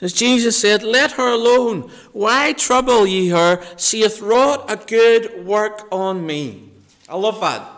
As 0.00 0.12
Jesus 0.12 0.60
said, 0.60 0.82
Let 0.82 1.12
her 1.12 1.32
alone. 1.32 1.90
Why 2.12 2.52
trouble 2.52 3.06
ye 3.06 3.28
her? 3.28 3.64
She 3.78 4.02
hath 4.02 4.20
wrought 4.20 4.70
a 4.70 4.76
good 4.76 5.46
work 5.46 5.88
on 5.92 6.26
me. 6.26 6.70
I 7.08 7.16
love 7.16 7.40
that. 7.40 7.70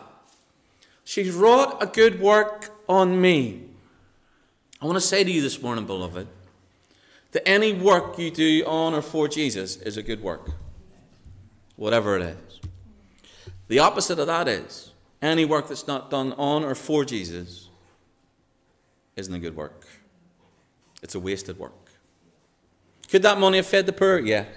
She's 1.04 1.32
wrought 1.32 1.80
a 1.80 1.86
good 1.86 2.20
work 2.20 2.70
on 2.88 3.20
me. 3.20 3.62
I 4.80 4.86
want 4.86 4.96
to 4.96 5.00
say 5.00 5.24
to 5.24 5.30
you 5.30 5.40
this 5.40 5.62
morning, 5.62 5.86
beloved, 5.86 6.26
that 7.36 7.46
any 7.46 7.74
work 7.74 8.18
you 8.18 8.30
do 8.30 8.64
on 8.66 8.94
or 8.94 9.02
for 9.02 9.28
Jesus 9.28 9.76
is 9.76 9.98
a 9.98 10.02
good 10.02 10.22
work, 10.22 10.52
whatever 11.76 12.16
it 12.16 12.22
is. 12.22 12.60
The 13.68 13.78
opposite 13.78 14.18
of 14.18 14.26
that 14.26 14.48
is 14.48 14.94
any 15.20 15.44
work 15.44 15.68
that's 15.68 15.86
not 15.86 16.08
done 16.08 16.32
on 16.38 16.64
or 16.64 16.74
for 16.74 17.04
Jesus 17.04 17.68
isn't 19.16 19.34
a 19.34 19.38
good 19.38 19.54
work. 19.54 19.86
It's 21.02 21.14
a 21.14 21.20
wasted 21.20 21.58
work. 21.58 21.90
Could 23.10 23.20
that 23.24 23.38
money 23.38 23.58
have 23.58 23.66
fed 23.66 23.84
the 23.84 23.92
poor? 23.92 24.18
Yes. 24.18 24.48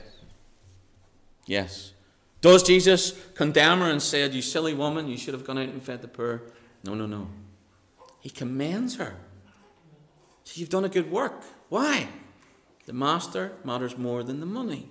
Yes. 1.47 1.91
Does 2.39 2.63
Jesus 2.63 3.11
condemn 3.35 3.79
her 3.79 3.89
and 3.89 4.01
said, 4.01 4.33
You 4.33 4.41
silly 4.41 4.73
woman, 4.73 5.09
you 5.09 5.17
should 5.17 5.33
have 5.33 5.43
gone 5.43 5.57
out 5.57 5.67
and 5.67 5.83
fed 5.83 6.01
the 6.01 6.07
poor? 6.07 6.43
No, 6.85 6.93
no, 6.93 7.05
no. 7.05 7.27
He 8.21 8.29
commends 8.29 8.95
her. 8.95 9.17
So 10.45 10.61
you've 10.61 10.69
done 10.69 10.85
a 10.85 10.89
good 10.89 11.11
work. 11.11 11.43
Why? 11.67 12.07
The 12.89 12.95
master 12.95 13.51
matters 13.63 13.99
more 13.99 14.23
than 14.23 14.39
the 14.39 14.47
money. 14.47 14.89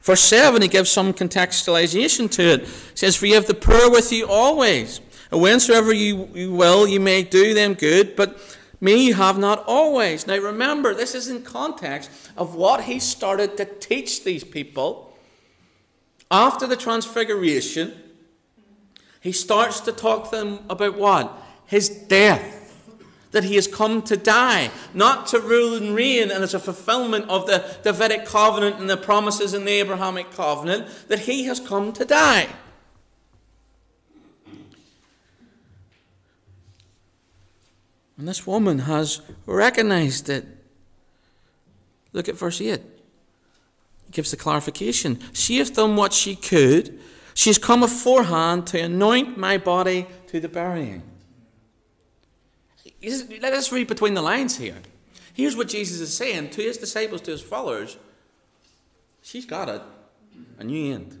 Verse 0.00 0.20
7, 0.20 0.62
he 0.62 0.68
gives 0.68 0.92
some 0.92 1.12
contextualization 1.12 2.30
to 2.30 2.42
it. 2.42 2.60
He 2.60 2.94
says, 2.94 3.16
For 3.16 3.26
you 3.26 3.34
have 3.34 3.48
the 3.48 3.54
poor 3.54 3.90
with 3.90 4.12
you 4.12 4.28
always, 4.28 5.00
and 5.32 5.40
whensoever 5.40 5.92
you, 5.92 6.28
you 6.34 6.52
will, 6.52 6.86
you 6.86 7.00
may 7.00 7.24
do 7.24 7.52
them 7.52 7.74
good, 7.74 8.14
but 8.14 8.38
me 8.80 9.08
you 9.08 9.14
have 9.14 9.38
not 9.38 9.64
always. 9.66 10.24
Now 10.28 10.38
remember, 10.38 10.94
this 10.94 11.16
is 11.16 11.26
in 11.26 11.42
context 11.42 12.12
of 12.36 12.54
what 12.54 12.84
he 12.84 13.00
started 13.00 13.56
to 13.56 13.64
teach 13.64 14.22
these 14.22 14.44
people 14.44 15.18
after 16.30 16.68
the 16.68 16.76
transfiguration. 16.76 17.92
He 19.20 19.32
starts 19.32 19.80
to 19.80 19.90
talk 19.90 20.30
to 20.30 20.36
them 20.36 20.60
about 20.70 20.96
what? 20.96 21.36
His 21.66 21.88
death 21.88 22.65
that 23.36 23.44
he 23.44 23.56
has 23.56 23.68
come 23.68 24.00
to 24.00 24.16
die, 24.16 24.70
not 24.94 25.26
to 25.26 25.38
rule 25.38 25.74
and 25.74 25.94
reign, 25.94 26.30
and 26.30 26.42
as 26.42 26.54
a 26.54 26.58
fulfillment 26.58 27.28
of 27.28 27.46
the 27.46 27.62
Davidic 27.82 28.24
covenant 28.24 28.76
and 28.76 28.88
the 28.88 28.96
promises 28.96 29.52
in 29.52 29.66
the 29.66 29.72
Abrahamic 29.72 30.30
covenant, 30.30 30.88
that 31.08 31.18
he 31.18 31.44
has 31.44 31.60
come 31.60 31.92
to 31.92 32.06
die. 32.06 32.48
And 38.16 38.26
this 38.26 38.46
woman 38.46 38.78
has 38.78 39.20
recognized 39.44 40.30
it. 40.30 40.46
Look 42.14 42.30
at 42.30 42.36
verse 42.36 42.62
8. 42.62 42.80
He 42.80 44.12
gives 44.12 44.30
the 44.30 44.38
clarification. 44.38 45.20
She 45.34 45.58
has 45.58 45.68
done 45.68 45.94
what 45.94 46.14
she 46.14 46.36
could. 46.36 46.98
She 47.34 47.50
has 47.50 47.58
come 47.58 47.82
aforehand 47.82 48.66
to 48.68 48.80
anoint 48.80 49.36
my 49.36 49.58
body 49.58 50.06
to 50.28 50.40
the 50.40 50.48
burying. 50.48 51.02
Let 53.06 53.52
us 53.52 53.70
read 53.70 53.86
between 53.86 54.14
the 54.14 54.22
lines 54.22 54.56
here. 54.56 54.78
Here's 55.32 55.56
what 55.56 55.68
Jesus 55.68 56.00
is 56.00 56.16
saying 56.16 56.50
to 56.50 56.62
his 56.62 56.76
disciples, 56.76 57.20
to 57.22 57.30
his 57.30 57.42
followers. 57.42 57.98
She's 59.22 59.46
got 59.46 59.68
it, 59.68 59.82
and 60.58 60.70
you 60.70 60.92
ain't. 60.92 61.18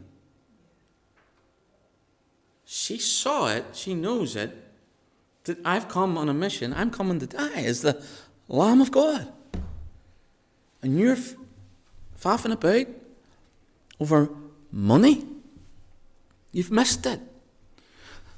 She 2.64 2.98
saw 2.98 3.48
it, 3.48 3.64
she 3.74 3.94
knows 3.94 4.34
it, 4.34 4.50
that 5.44 5.58
I've 5.64 5.88
come 5.88 6.18
on 6.18 6.28
a 6.28 6.34
mission. 6.34 6.74
I'm 6.74 6.90
coming 6.90 7.20
to 7.20 7.26
die 7.26 7.62
as 7.62 7.82
the 7.82 8.04
Lamb 8.48 8.80
of 8.80 8.90
God. 8.90 9.32
And 10.82 10.98
you're 10.98 11.16
faffing 12.20 12.52
about 12.52 12.86
over 14.00 14.30
money. 14.72 15.24
You've 16.50 16.72
missed 16.72 17.06
it. 17.06 17.20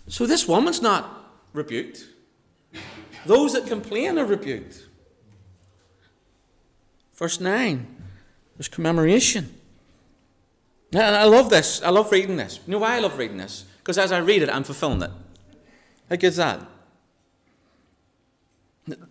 So 0.07 0.27
this 0.27 0.47
woman's 0.47 0.83
not 0.83 1.33
rebuked. 1.53 2.05
Those 3.27 3.53
that 3.53 3.67
complain 3.67 4.19
are 4.19 4.25
rebuked. 4.25 4.87
Verse 7.15 7.41
9, 7.41 7.87
there's 8.57 8.69
commemoration. 8.69 9.55
And 10.93 11.03
I 11.03 11.25
love 11.25 11.51
this. 11.51 11.83
I 11.83 11.91
love 11.91 12.11
reading 12.13 12.37
this. 12.37 12.61
You 12.67 12.73
know 12.73 12.79
why 12.79 12.97
I 12.97 13.01
love 13.01 13.19
reading 13.19 13.37
this? 13.37 13.65
Because 13.79 13.99
as 13.99 14.13
I 14.13 14.19
read 14.19 14.43
it, 14.43 14.49
I'm 14.49 14.65
fulfilling 14.65 15.03
it. 15.03 15.11
How 16.09 16.17
good 16.17 16.25
is 16.25 16.37
that? 16.37 16.67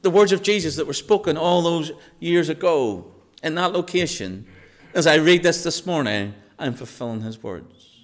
The 0.01 0.09
words 0.09 0.31
of 0.31 0.41
Jesus 0.41 0.75
that 0.77 0.87
were 0.87 0.93
spoken 0.93 1.37
all 1.37 1.61
those 1.61 1.91
years 2.19 2.49
ago 2.49 3.11
in 3.43 3.55
that 3.55 3.73
location, 3.73 4.47
as 4.93 5.05
I 5.05 5.15
read 5.15 5.43
this 5.43 5.63
this 5.63 5.85
morning, 5.85 6.33
I'm 6.57 6.73
fulfilling 6.73 7.21
his 7.21 7.43
words. 7.43 7.96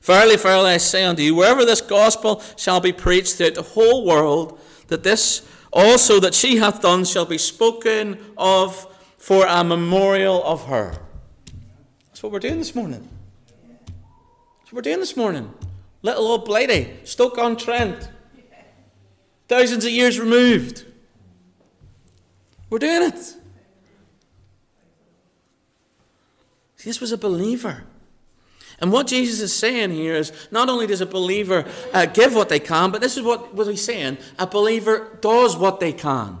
Verily, 0.00 0.36
verily, 0.36 0.70
I 0.70 0.76
say 0.78 1.04
unto 1.04 1.22
you, 1.22 1.34
wherever 1.34 1.64
this 1.64 1.80
gospel 1.80 2.42
shall 2.56 2.80
be 2.80 2.92
preached 2.92 3.36
throughout 3.36 3.54
the 3.54 3.62
whole 3.62 4.06
world, 4.06 4.58
that 4.88 5.02
this 5.02 5.46
also 5.72 6.18
that 6.20 6.34
she 6.34 6.56
hath 6.56 6.80
done 6.80 7.04
shall 7.04 7.26
be 7.26 7.38
spoken 7.38 8.18
of 8.36 8.86
for 9.18 9.44
a 9.46 9.62
memorial 9.62 10.42
of 10.44 10.66
her. 10.66 10.96
That's 12.06 12.22
what 12.22 12.32
we're 12.32 12.38
doing 12.38 12.58
this 12.58 12.74
morning. 12.74 13.08
That's 13.58 14.72
what 14.72 14.74
we're 14.74 14.82
doing 14.82 15.00
this 15.00 15.16
morning. 15.16 15.52
Little 16.02 16.26
old 16.26 16.46
Blighty, 16.46 16.96
Stoke 17.04 17.36
on 17.36 17.56
Trent, 17.56 18.08
thousands 19.48 19.84
of 19.84 19.90
years 19.90 20.18
removed. 20.18 20.86
We're 22.70 22.78
doing 22.78 23.02
it. 23.02 23.34
This 26.82 27.00
was 27.00 27.12
a 27.12 27.18
believer. 27.18 27.84
And 28.80 28.90
what 28.92 29.06
Jesus 29.06 29.40
is 29.40 29.54
saying 29.54 29.90
here 29.90 30.14
is 30.14 30.32
not 30.50 30.68
only 30.68 30.86
does 30.86 31.02
a 31.02 31.06
believer 31.06 31.66
uh, 31.92 32.06
give 32.06 32.34
what 32.34 32.48
they 32.48 32.60
can, 32.60 32.90
but 32.90 33.00
this 33.00 33.16
is 33.16 33.22
what, 33.22 33.54
what 33.54 33.66
he's 33.66 33.84
saying 33.84 34.18
a 34.38 34.46
believer 34.46 35.18
does 35.20 35.56
what 35.56 35.80
they 35.80 35.92
can. 35.92 36.38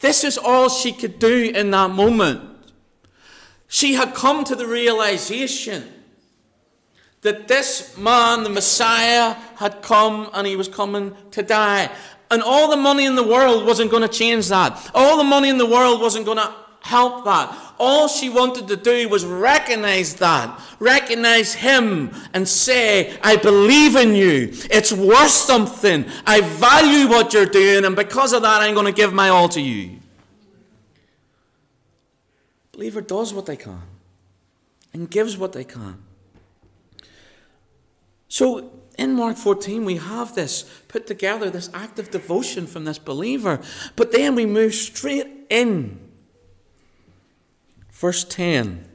This 0.00 0.22
is 0.22 0.38
all 0.38 0.68
she 0.68 0.92
could 0.92 1.18
do 1.18 1.50
in 1.54 1.70
that 1.72 1.90
moment. 1.90 2.42
She 3.66 3.94
had 3.94 4.14
come 4.14 4.44
to 4.44 4.54
the 4.54 4.66
realization 4.66 5.84
that 7.22 7.48
this 7.48 7.96
man, 7.96 8.44
the 8.44 8.50
Messiah, 8.50 9.34
had 9.56 9.82
come 9.82 10.30
and 10.34 10.46
he 10.46 10.56
was 10.56 10.68
coming 10.68 11.16
to 11.32 11.42
die. 11.42 11.90
And 12.30 12.42
all 12.42 12.70
the 12.70 12.76
money 12.76 13.06
in 13.06 13.16
the 13.16 13.26
world 13.26 13.66
wasn't 13.66 13.90
going 13.90 14.02
to 14.02 14.08
change 14.08 14.48
that. 14.48 14.90
All 14.94 15.16
the 15.16 15.24
money 15.24 15.48
in 15.48 15.58
the 15.58 15.66
world 15.66 16.00
wasn't 16.00 16.26
going 16.26 16.38
to 16.38 16.54
help 16.84 17.24
that. 17.24 17.56
All 17.78 18.08
she 18.08 18.28
wanted 18.28 18.68
to 18.68 18.76
do 18.76 19.08
was 19.08 19.24
recognize 19.24 20.16
that, 20.16 20.60
recognize 20.78 21.54
him, 21.54 22.10
and 22.34 22.46
say, 22.46 23.18
I 23.22 23.36
believe 23.36 23.96
in 23.96 24.14
you. 24.14 24.50
It's 24.70 24.92
worth 24.92 25.30
something. 25.30 26.04
I 26.26 26.42
value 26.42 27.08
what 27.08 27.32
you're 27.32 27.46
doing, 27.46 27.86
and 27.86 27.96
because 27.96 28.34
of 28.34 28.42
that, 28.42 28.60
I'm 28.60 28.74
going 28.74 28.86
to 28.86 28.92
give 28.92 29.14
my 29.14 29.30
all 29.30 29.48
to 29.48 29.62
you. 29.62 29.98
Believer 32.72 33.00
does 33.00 33.32
what 33.32 33.46
they 33.46 33.56
can 33.56 33.80
and 34.92 35.10
gives 35.10 35.38
what 35.38 35.54
they 35.54 35.64
can. 35.64 36.02
So 38.28 38.72
in 38.98 39.14
Mark 39.14 39.38
14, 39.38 39.86
we 39.86 39.96
have 39.96 40.34
this 40.34 40.64
put 40.88 41.06
together, 41.06 41.48
this 41.48 41.70
act 41.72 41.98
of 41.98 42.10
devotion 42.10 42.66
from 42.66 42.84
this 42.84 42.98
believer. 42.98 43.60
But 43.96 44.12
then 44.12 44.34
we 44.34 44.44
move 44.44 44.74
straight 44.74 45.46
in. 45.48 46.03
Verse 48.04 48.22
10, 48.22 48.86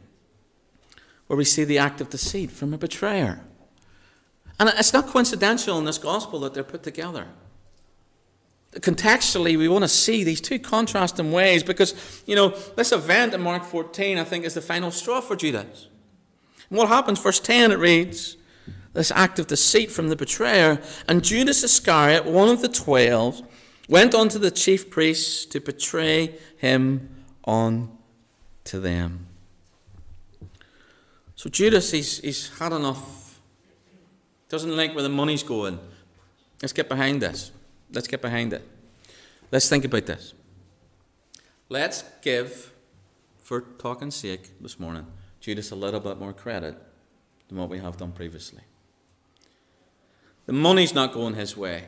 where 1.26 1.36
we 1.36 1.44
see 1.44 1.64
the 1.64 1.80
act 1.80 2.00
of 2.00 2.12
deceit 2.12 2.52
from 2.52 2.76
a 2.76 2.78
betrayer. 2.78 3.42
And 4.60 4.70
it's 4.78 4.94
not 4.94 5.08
coincidental 5.08 5.80
in 5.80 5.86
this 5.86 5.98
gospel 5.98 6.40
that 6.42 6.54
they're 6.54 6.64
put 6.64 6.84
together. 6.84 7.26
Contextually, 8.74 9.58
we 9.58 9.68
want 9.68 9.84
to 9.84 9.88
see 9.88 10.24
these 10.24 10.40
two 10.40 10.60
contrasting 10.60 11.32
ways 11.32 11.64
because, 11.64 12.22
you 12.28 12.36
know, 12.36 12.50
this 12.76 12.92
event 12.92 13.34
in 13.34 13.42
Mark 13.42 13.64
14, 13.64 14.20
I 14.20 14.24
think, 14.24 14.46
is 14.46 14.54
the 14.54 14.62
final 14.62 14.92
straw 14.92 15.22
for 15.22 15.36
Judas. 15.36 15.88
And 16.70 16.78
what 16.78 16.88
happens? 16.88 17.20
Verse 17.20 17.40
10, 17.40 17.72
it 17.72 17.80
reads, 17.80 18.38
this 18.94 19.10
act 19.10 19.40
of 19.40 19.48
deceit 19.48 19.90
from 19.90 20.10
the 20.10 20.16
betrayer. 20.16 20.80
And 21.08 21.24
Judas 21.24 21.64
Iscariot, 21.64 22.26
one 22.26 22.50
of 22.50 22.62
the 22.62 22.70
twelve, 22.70 23.42
went 23.88 24.14
on 24.14 24.30
to 24.30 24.38
the 24.38 24.52
chief 24.52 24.92
priests 24.92 25.48
to 25.48 25.60
betray 25.60 26.38
him 26.58 27.10
on 27.44 27.98
to 28.70 28.80
them. 28.80 29.28
So 31.36 31.50
Judas, 31.50 31.92
he's, 31.92 32.20
he's 32.20 32.58
had 32.60 32.72
enough. 32.72 33.40
Doesn't 34.48 34.76
like 34.76 34.94
where 34.94 35.04
the 35.04 35.10
money's 35.10 35.44
going. 35.44 35.80
Let's 36.62 36.74
get 36.74 36.90
behind 36.90 37.22
this. 37.22 37.52
Let's 37.92 38.08
get 38.08 38.22
behind 38.22 38.54
it. 38.54 38.68
Let's 39.52 39.70
think 39.70 39.86
about 39.86 40.06
this. 40.06 40.34
Let's 41.70 42.04
give, 42.22 42.72
for 43.42 43.62
talking 43.62 44.12
sake 44.12 44.50
this 44.62 44.80
morning, 44.80 45.08
Judas 45.40 45.72
a 45.72 45.76
little 45.76 46.00
bit 46.00 46.20
more 46.20 46.34
credit 46.34 46.76
than 47.48 47.58
what 47.58 47.70
we 47.70 47.80
have 47.80 47.98
done 47.98 48.12
previously. 48.12 48.62
The 50.46 50.54
money's 50.54 50.94
not 50.94 51.14
going 51.14 51.36
his 51.36 51.56
way. 51.56 51.86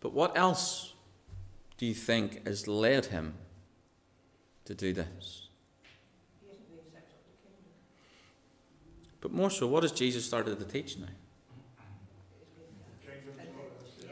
But 0.00 0.12
what 0.12 0.36
else 0.36 0.94
do 1.76 1.86
you 1.86 1.94
think 1.94 2.46
has 2.46 2.68
led 2.68 3.06
him 3.06 3.34
to 4.64 4.74
do 4.74 4.92
this? 4.92 5.47
But 9.20 9.32
more 9.32 9.50
so, 9.50 9.66
what 9.66 9.82
has 9.82 9.92
Jesus 9.92 10.24
started 10.24 10.58
to 10.58 10.64
teach 10.64 10.96
now? 10.98 11.06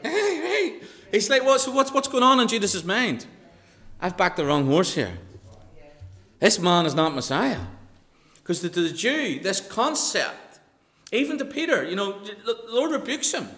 Hey, 0.03 0.09
hey! 0.09 0.79
He's 1.11 1.29
like, 1.29 1.43
what's, 1.43 1.67
what's, 1.67 1.91
what's 1.91 2.07
going 2.07 2.23
on 2.23 2.39
in 2.39 2.47
Judas's 2.47 2.83
mind? 2.83 3.25
I've 3.99 4.15
backed 4.15 4.37
the 4.37 4.45
wrong 4.45 4.65
horse 4.65 4.93
here. 4.93 5.17
This 6.39 6.59
man 6.59 6.85
is 6.85 6.93
not 6.93 7.15
Messiah. 7.15 7.61
Because 8.35 8.61
to 8.61 8.69
the 8.69 8.89
Jew, 8.89 9.39
this 9.39 9.59
concept, 9.59 10.59
even 11.11 11.37
to 11.39 11.45
Peter, 11.45 11.83
you 11.83 11.95
know, 11.95 12.19
the 12.19 12.57
Lord 12.69 12.91
rebukes 12.91 13.33
him 13.33 13.49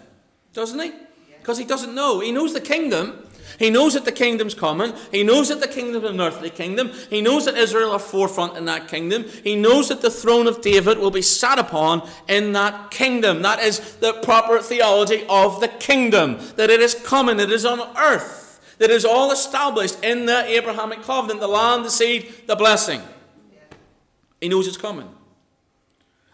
doesn't 0.52 0.78
he? 0.80 0.92
Because 1.38 1.58
he 1.58 1.64
doesn't 1.64 1.94
know. 1.94 2.20
He 2.20 2.32
knows 2.32 2.52
the 2.52 2.60
kingdom. 2.60 3.26
He 3.58 3.70
knows 3.70 3.94
that 3.94 4.04
the 4.04 4.12
kingdom's 4.12 4.54
coming. 4.54 4.92
He 5.10 5.22
knows 5.22 5.48
that 5.48 5.60
the 5.60 5.68
kingdom 5.68 6.04
is 6.04 6.10
an 6.10 6.20
earthly 6.20 6.50
kingdom. 6.50 6.92
He 7.08 7.20
knows 7.20 7.44
that 7.44 7.56
Israel 7.56 7.92
are 7.92 7.98
forefront 7.98 8.56
in 8.56 8.64
that 8.66 8.88
kingdom. 8.88 9.24
He 9.44 9.56
knows 9.56 9.88
that 9.88 10.00
the 10.00 10.10
throne 10.10 10.46
of 10.46 10.60
David 10.60 10.98
will 10.98 11.10
be 11.10 11.22
sat 11.22 11.58
upon 11.58 12.08
in 12.28 12.52
that 12.52 12.90
kingdom. 12.90 13.42
That 13.42 13.60
is 13.60 13.96
the 13.96 14.14
proper 14.14 14.60
theology 14.60 15.24
of 15.28 15.60
the 15.60 15.68
kingdom. 15.68 16.38
That 16.56 16.70
it 16.70 16.80
is 16.80 16.94
coming, 16.94 17.40
it 17.40 17.50
is 17.50 17.64
on 17.64 17.80
earth, 17.96 18.76
that 18.78 18.90
is 18.90 19.04
all 19.04 19.30
established 19.30 20.02
in 20.02 20.26
the 20.26 20.44
Abrahamic 20.46 21.02
covenant 21.02 21.40
the 21.40 21.48
land, 21.48 21.84
the 21.84 21.90
seed, 21.90 22.46
the 22.46 22.56
blessing. 22.56 23.02
He 24.40 24.48
knows 24.48 24.66
it's 24.66 24.76
coming. 24.76 25.08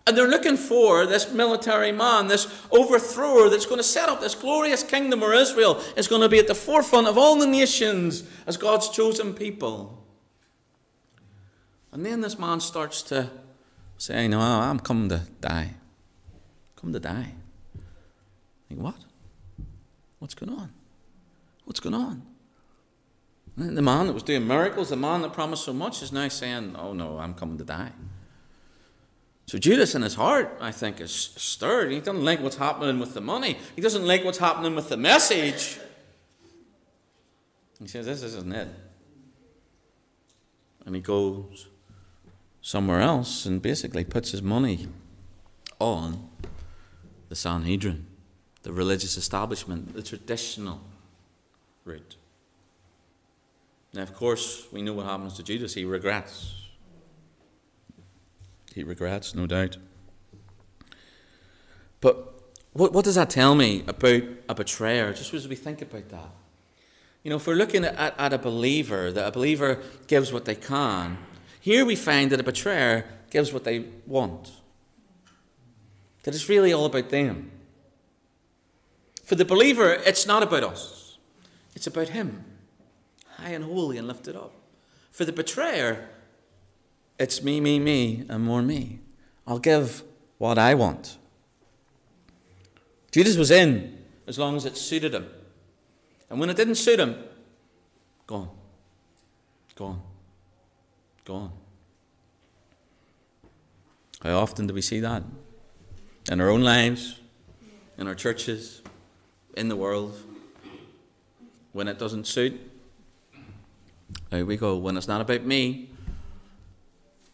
And 0.06 0.16
they're 0.16 0.28
looking 0.28 0.56
for 0.56 1.04
this 1.04 1.32
military 1.32 1.90
man, 1.90 2.28
this 2.28 2.46
overthrower 2.72 3.50
that's 3.50 3.66
going 3.66 3.78
to 3.78 3.84
set 3.84 4.08
up 4.08 4.20
this 4.20 4.36
glorious 4.36 4.84
kingdom 4.84 5.20
where 5.20 5.34
Israel 5.34 5.82
is 5.96 6.06
going 6.06 6.22
to 6.22 6.28
be 6.28 6.38
at 6.38 6.46
the 6.46 6.54
forefront 6.54 7.08
of 7.08 7.18
all 7.18 7.36
the 7.36 7.46
nations 7.46 8.22
as 8.46 8.56
God's 8.56 8.88
chosen 8.88 9.34
people. 9.34 10.04
And 11.90 12.06
then 12.06 12.20
this 12.20 12.38
man 12.38 12.60
starts 12.60 13.02
to 13.04 13.30
say, 13.98 14.28
No, 14.28 14.38
I'm 14.38 14.78
coming 14.78 15.08
to 15.08 15.22
die. 15.40 15.74
Come 16.76 16.92
to 16.92 17.00
die. 17.00 17.32
Like, 18.70 18.78
what? 18.78 18.96
What's 20.20 20.34
going 20.34 20.56
on? 20.56 20.70
What's 21.64 21.80
going 21.80 21.94
on? 21.94 22.22
And 23.56 23.76
the 23.76 23.82
man 23.82 24.06
that 24.06 24.12
was 24.12 24.22
doing 24.22 24.46
miracles, 24.46 24.90
the 24.90 24.96
man 24.96 25.22
that 25.22 25.32
promised 25.32 25.64
so 25.64 25.72
much, 25.72 26.02
is 26.02 26.12
now 26.12 26.28
saying, 26.28 26.76
Oh 26.78 26.92
no, 26.92 27.18
I'm 27.18 27.34
coming 27.34 27.58
to 27.58 27.64
die. 27.64 27.90
So 29.46 29.58
Judas 29.58 29.94
in 29.94 30.02
his 30.02 30.14
heart, 30.14 30.56
I 30.60 30.72
think, 30.72 31.00
is 31.00 31.12
stirred. 31.12 31.92
He 31.92 32.00
doesn't 32.00 32.24
like 32.24 32.40
what's 32.40 32.56
happening 32.56 32.98
with 32.98 33.14
the 33.14 33.20
money. 33.20 33.58
He 33.76 33.80
doesn't 33.80 34.04
like 34.04 34.24
what's 34.24 34.38
happening 34.38 34.74
with 34.74 34.88
the 34.88 34.96
message. 34.96 35.78
He 37.80 37.86
says, 37.86 38.06
This 38.06 38.22
isn't 38.24 38.52
it. 38.52 38.68
And 40.84 40.96
he 40.96 41.00
goes 41.00 41.68
somewhere 42.60 43.00
else 43.00 43.46
and 43.46 43.62
basically 43.62 44.04
puts 44.04 44.32
his 44.32 44.42
money 44.42 44.88
on 45.78 46.28
the 47.28 47.36
Sanhedrin, 47.36 48.06
the 48.62 48.72
religious 48.72 49.16
establishment, 49.16 49.94
the 49.94 50.02
traditional 50.02 50.80
route. 51.84 52.16
Now, 53.92 54.02
of 54.02 54.14
course, 54.14 54.66
we 54.72 54.82
know 54.82 54.94
what 54.94 55.06
happens 55.06 55.34
to 55.34 55.44
Judas. 55.44 55.74
He 55.74 55.84
regrets 55.84 56.65
he 58.76 58.84
regrets, 58.84 59.34
no 59.34 59.46
doubt. 59.46 59.78
But 62.02 62.34
what, 62.74 62.92
what 62.92 63.06
does 63.06 63.14
that 63.14 63.30
tell 63.30 63.54
me 63.54 63.82
about 63.88 64.22
a 64.50 64.54
betrayer? 64.54 65.14
Just 65.14 65.32
as 65.32 65.48
we 65.48 65.56
think 65.56 65.80
about 65.80 66.10
that. 66.10 66.28
You 67.24 67.30
know, 67.30 67.36
if 67.36 67.46
we're 67.46 67.54
looking 67.54 67.86
at, 67.86 68.14
at 68.18 68.32
a 68.34 68.38
believer, 68.38 69.10
that 69.10 69.28
a 69.28 69.32
believer 69.32 69.82
gives 70.08 70.30
what 70.30 70.44
they 70.44 70.54
can, 70.54 71.16
here 71.58 71.86
we 71.86 71.96
find 71.96 72.30
that 72.30 72.38
a 72.38 72.44
betrayer 72.44 73.06
gives 73.30 73.50
what 73.50 73.64
they 73.64 73.86
want. 74.06 74.52
That 76.24 76.34
it's 76.34 76.50
really 76.50 76.74
all 76.74 76.84
about 76.84 77.08
them. 77.08 77.50
For 79.24 79.36
the 79.36 79.46
believer, 79.46 79.90
it's 79.90 80.26
not 80.26 80.42
about 80.42 80.64
us, 80.64 81.16
it's 81.74 81.86
about 81.86 82.10
him, 82.10 82.44
high 83.38 83.52
and 83.52 83.64
holy 83.64 83.96
and 83.96 84.06
lifted 84.06 84.36
up. 84.36 84.52
For 85.10 85.24
the 85.24 85.32
betrayer, 85.32 86.10
it's 87.18 87.42
me, 87.42 87.60
me, 87.60 87.78
me, 87.78 88.24
and 88.28 88.44
more 88.44 88.62
me. 88.62 89.00
I'll 89.46 89.58
give 89.58 90.02
what 90.38 90.58
I 90.58 90.74
want. 90.74 91.18
Judas 93.10 93.36
was 93.36 93.50
in 93.50 93.98
as 94.26 94.38
long 94.38 94.56
as 94.56 94.64
it 94.64 94.76
suited 94.76 95.14
him. 95.14 95.26
And 96.28 96.40
when 96.40 96.50
it 96.50 96.56
didn't 96.56 96.74
suit 96.74 97.00
him, 97.00 97.16
gone. 98.26 98.50
Gone. 99.74 100.02
Gone. 101.24 101.52
How 104.22 104.38
often 104.38 104.66
do 104.66 104.74
we 104.74 104.82
see 104.82 105.00
that? 105.00 105.22
In 106.30 106.40
our 106.40 106.50
own 106.50 106.62
lives, 106.62 107.20
in 107.96 108.08
our 108.08 108.14
churches, 108.14 108.82
in 109.56 109.68
the 109.68 109.76
world. 109.76 110.18
When 111.72 111.88
it 111.88 111.98
doesn't 111.98 112.26
suit, 112.26 112.58
there 114.30 114.44
we 114.44 114.56
go. 114.56 114.76
When 114.76 114.96
it's 114.96 115.08
not 115.08 115.20
about 115.20 115.44
me, 115.44 115.90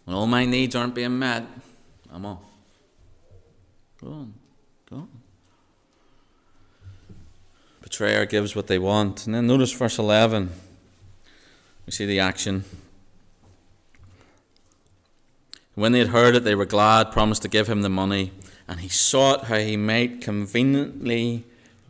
when 0.04 0.16
all 0.16 0.26
my 0.26 0.44
needs 0.44 0.74
aren't 0.74 0.94
being 0.94 1.18
met, 1.18 1.44
I'm 2.12 2.26
off. 2.26 2.42
Go 4.00 4.08
on. 4.08 4.34
Go 4.90 4.96
on. 4.96 5.08
Betrayer 7.80 8.26
gives 8.26 8.56
what 8.56 8.66
they 8.66 8.78
want. 8.78 9.26
And 9.26 9.34
then 9.34 9.46
notice 9.46 9.72
verse 9.72 9.98
11. 9.98 10.50
We 11.86 11.92
see 11.92 12.06
the 12.06 12.20
action. 12.20 12.64
When 15.74 15.92
they 15.92 16.00
had 16.00 16.08
heard 16.08 16.36
it, 16.36 16.44
they 16.44 16.54
were 16.54 16.66
glad, 16.66 17.12
promised 17.12 17.42
to 17.42 17.48
give 17.48 17.68
him 17.68 17.82
the 17.82 17.88
money, 17.88 18.32
and 18.68 18.80
he 18.80 18.88
sought 18.88 19.44
how 19.44 19.56
he 19.56 19.76
might 19.76 20.20
conveniently 20.20 21.44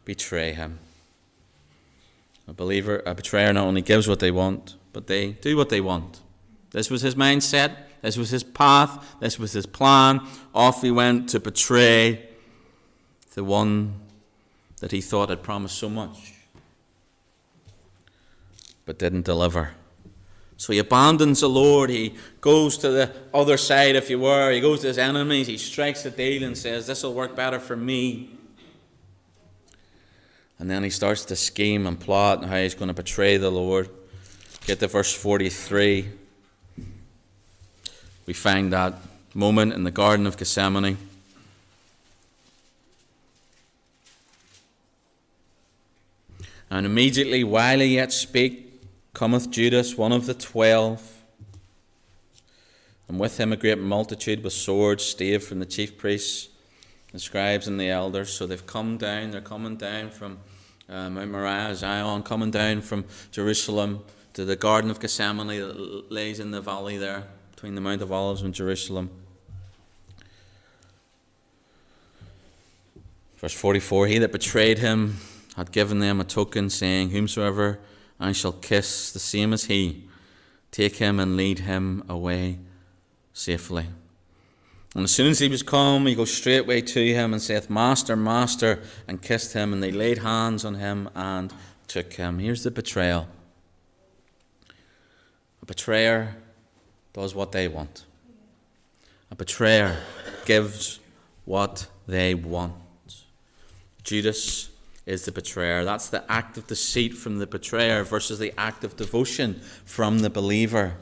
betray 0.05 0.53
him. 0.53 0.79
A 2.46 2.53
believer, 2.53 3.03
a 3.07 3.14
betrayer 3.14 3.53
not 3.53 3.66
only 3.66 3.83
gives 3.83 4.07
what 4.07 4.20
they 4.20 4.31
want, 4.31 4.77
but 4.92 5.07
they 5.07 5.33
do 5.33 5.57
what 5.57 5.68
they 5.68 5.81
want. 5.81 6.20
This 6.70 6.90
was 6.90 7.03
his 7.03 7.14
mindset. 7.14 7.77
This 8.02 8.16
was 8.16 8.30
his 8.30 8.42
path. 8.42 9.16
This 9.20 9.38
was 9.38 9.52
his 9.52 9.64
plan. 9.64 10.20
Off 10.54 10.82
he 10.82 10.90
went 10.90 11.28
to 11.30 11.40
betray 11.40 12.28
the 13.34 13.44
one 13.44 13.94
that 14.80 14.90
he 14.90 15.00
thought 15.00 15.30
had 15.30 15.42
promised 15.42 15.78
so 15.78 15.88
much, 15.88 16.34
but 18.84 18.98
didn't 18.98 19.24
deliver. 19.24 19.70
So 20.56 20.72
he 20.72 20.78
abandons 20.78 21.40
the 21.40 21.48
Lord. 21.48 21.90
He 21.90 22.14
goes 22.40 22.76
to 22.78 22.90
the 22.90 23.12
other 23.32 23.56
side, 23.56 23.96
if 23.96 24.10
you 24.10 24.20
were. 24.20 24.52
He 24.52 24.60
goes 24.60 24.80
to 24.82 24.88
his 24.88 24.98
enemies. 24.98 25.46
He 25.46 25.58
strikes 25.58 26.02
the 26.02 26.10
deal 26.10 26.44
and 26.44 26.56
says, 26.56 26.86
This 26.86 27.02
will 27.02 27.14
work 27.14 27.34
better 27.34 27.58
for 27.58 27.74
me. 27.74 28.30
And 30.58 30.70
then 30.70 30.84
he 30.84 30.90
starts 30.90 31.24
to 31.24 31.36
scheme 31.36 31.86
and 31.86 31.98
plot 31.98 32.44
how 32.44 32.56
he's 32.58 32.74
going 32.74 32.88
to 32.88 32.94
betray 32.94 33.38
the 33.38 33.50
Lord. 33.50 33.88
Get 34.64 34.78
to 34.78 34.86
verse 34.86 35.12
43. 35.12 36.08
We 38.24 38.35
find 38.35 38.72
that 38.72 38.94
moment 39.35 39.72
in 39.72 39.85
the 39.85 39.90
Garden 39.90 40.26
of 40.26 40.37
Gethsemane. 40.37 40.96
And 46.70 46.87
immediately 46.87 47.44
while 47.44 47.80
he 47.80 47.96
yet 47.96 48.12
spake, 48.12 48.80
cometh 49.12 49.50
Judas, 49.50 49.98
one 49.98 50.12
of 50.12 50.26
the 50.26 50.35
twelve, 50.35 51.22
and 53.08 53.18
with 53.18 53.38
him 53.38 53.52
a 53.52 53.56
great 53.56 53.78
multitude 53.78 54.42
with 54.42 54.54
swords, 54.54 55.04
staved 55.04 55.44
from 55.44 55.58
the 55.58 55.66
chief 55.66 55.98
priests, 55.98 56.48
the 57.12 57.18
scribes, 57.18 57.68
and 57.68 57.78
the 57.78 57.90
elders. 57.90 58.32
So 58.32 58.46
they've 58.46 58.66
come 58.66 58.96
down, 58.96 59.32
they're 59.32 59.42
coming 59.42 59.76
down 59.76 60.11
from 60.11 60.38
uh, 60.88 61.11
Mount 61.11 61.30
Moriah, 61.30 61.74
Zion, 61.74 62.22
coming 62.22 62.50
down 62.50 62.80
from 62.80 63.04
Jerusalem 63.32 64.04
to 64.32 64.46
the 64.46 64.56
Garden 64.56 64.90
of 64.90 64.98
Gethsemane 64.98 65.61
that 65.61 66.11
lays 66.11 66.40
in 66.40 66.52
the 66.52 66.62
valley 66.62 66.96
there 66.96 67.24
between 67.62 67.77
the 67.77 67.81
Mount 67.81 68.03
of 68.03 68.11
Olives 68.11 68.42
and 68.42 68.53
Jerusalem. 68.53 69.09
Verse 73.37 73.53
44 73.53 74.09
He 74.09 74.18
that 74.18 74.33
betrayed 74.33 74.81
him 74.81 75.18
had 75.55 75.70
given 75.70 76.01
them 76.01 76.20
a 76.20 76.25
token, 76.25 76.68
saying, 76.70 77.11
Whomsoever 77.11 77.79
I 78.18 78.33
shall 78.33 78.51
kiss, 78.51 79.12
the 79.12 79.20
same 79.20 79.53
as 79.53 79.66
he, 79.66 80.09
take 80.72 80.96
him 80.96 81.20
and 81.20 81.37
lead 81.37 81.61
him 81.61 82.03
away 82.09 82.59
safely. 83.33 83.87
And 84.96 85.05
as 85.05 85.12
soon 85.12 85.31
as 85.31 85.38
he 85.38 85.46
was 85.46 85.62
come, 85.62 86.07
he 86.07 86.16
goes 86.16 86.35
straightway 86.35 86.81
to 86.81 87.14
him 87.14 87.33
and 87.33 87.40
saith, 87.40 87.70
Master, 87.70 88.16
Master, 88.16 88.83
and 89.07 89.22
kissed 89.22 89.53
him, 89.53 89.72
and 89.72 89.81
they 89.81 89.92
laid 89.92 90.18
hands 90.18 90.64
on 90.64 90.75
him 90.75 91.09
and 91.14 91.55
took 91.87 92.14
him. 92.14 92.40
Here's 92.40 92.64
the 92.64 92.72
betrayal. 92.72 93.29
A 95.62 95.66
betrayer 95.66 96.38
does 97.12 97.35
what 97.35 97.53
they 97.53 97.68
want. 97.68 98.05
A 99.31 99.35
betrayer 99.35 99.96
gives 100.44 101.01
what 101.44 101.87
they 102.07 102.35
want. 102.35 102.75
Judas 104.03 104.70
is 105.07 105.25
the 105.25 105.33
betrayer. 105.33 105.85
That's 105.85 106.09
the 106.09 106.25
act 106.31 106.57
of 106.59 106.66
deceit 106.66 107.14
from 107.14 107.38
the 107.38 107.46
betrayer 107.46 108.05
versus 108.05 108.38
the 108.38 108.53
act 108.59 108.85
of 108.85 108.96
devotion 108.96 109.61
from 109.85 110.20
the 110.20 110.31
believer. 110.31 110.96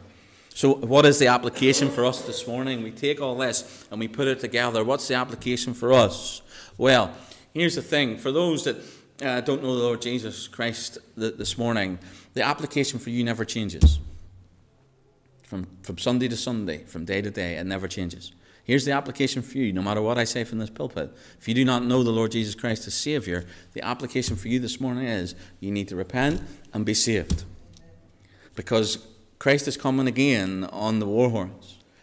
So, 0.55 0.75
what 0.75 1.07
is 1.07 1.19
the 1.19 1.29
application 1.29 1.91
for 1.91 2.05
us 2.05 2.23
this 2.23 2.47
morning? 2.47 2.83
We 2.83 2.91
take 2.91 3.21
all 3.21 3.37
this 3.37 3.87
and 3.91 4.01
we 4.01 4.09
put 4.09 4.29
it 4.29 4.41
together. 4.41 4.85
What's 4.85 5.09
the 5.09 5.15
application 5.15 5.75
for 5.75 5.93
us? 5.93 6.43
Well, 6.77 7.15
here's 7.55 7.77
the 7.77 7.83
thing 7.83 8.17
for 8.17 8.33
those 8.33 8.65
that 8.65 8.77
uh, 9.23 9.41
don't 9.43 9.63
know 9.63 9.77
the 9.77 9.83
Lord 9.83 10.03
Jesus 10.03 10.49
Christ 10.49 10.99
this 11.17 11.59
morning, 11.59 11.99
the 12.35 12.43
application 12.43 12.99
for 12.99 13.11
you 13.11 13.23
never 13.23 13.45
changes. 13.45 13.99
From, 15.51 15.67
from 15.83 15.99
Sunday 15.99 16.29
to 16.29 16.37
Sunday, 16.37 16.85
from 16.85 17.05
day 17.05 17.21
to 17.21 17.29
day, 17.29 17.57
it 17.57 17.67
never 17.67 17.89
changes. 17.89 18.31
Here's 18.63 18.85
the 18.85 18.93
application 18.93 19.43
for 19.43 19.59
you, 19.59 19.73
no 19.73 19.83
matter 19.83 20.01
what 20.01 20.17
I 20.17 20.23
say 20.23 20.45
from 20.45 20.61
this 20.61 20.71
pulpit. 20.71 21.13
If 21.41 21.49
you 21.49 21.55
do 21.55 21.65
not 21.65 21.85
know 21.85 22.05
the 22.05 22.13
Lord 22.13 22.31
Jesus 22.31 22.55
Christ 22.55 22.87
as 22.87 22.95
Savior, 22.95 23.45
the 23.73 23.85
application 23.85 24.37
for 24.37 24.47
you 24.47 24.61
this 24.61 24.81
morning 24.81 25.09
is 25.09 25.35
you 25.59 25.73
need 25.73 25.89
to 25.89 25.97
repent 25.97 26.41
and 26.73 26.87
be 26.87 26.95
saved. 26.95 27.43
Because 28.55 29.05
Christ 29.41 29.67
is 29.67 29.77
coming 29.77 30.07
again 30.07 30.69
on 30.71 31.01
the 31.01 31.07
war 31.07 31.51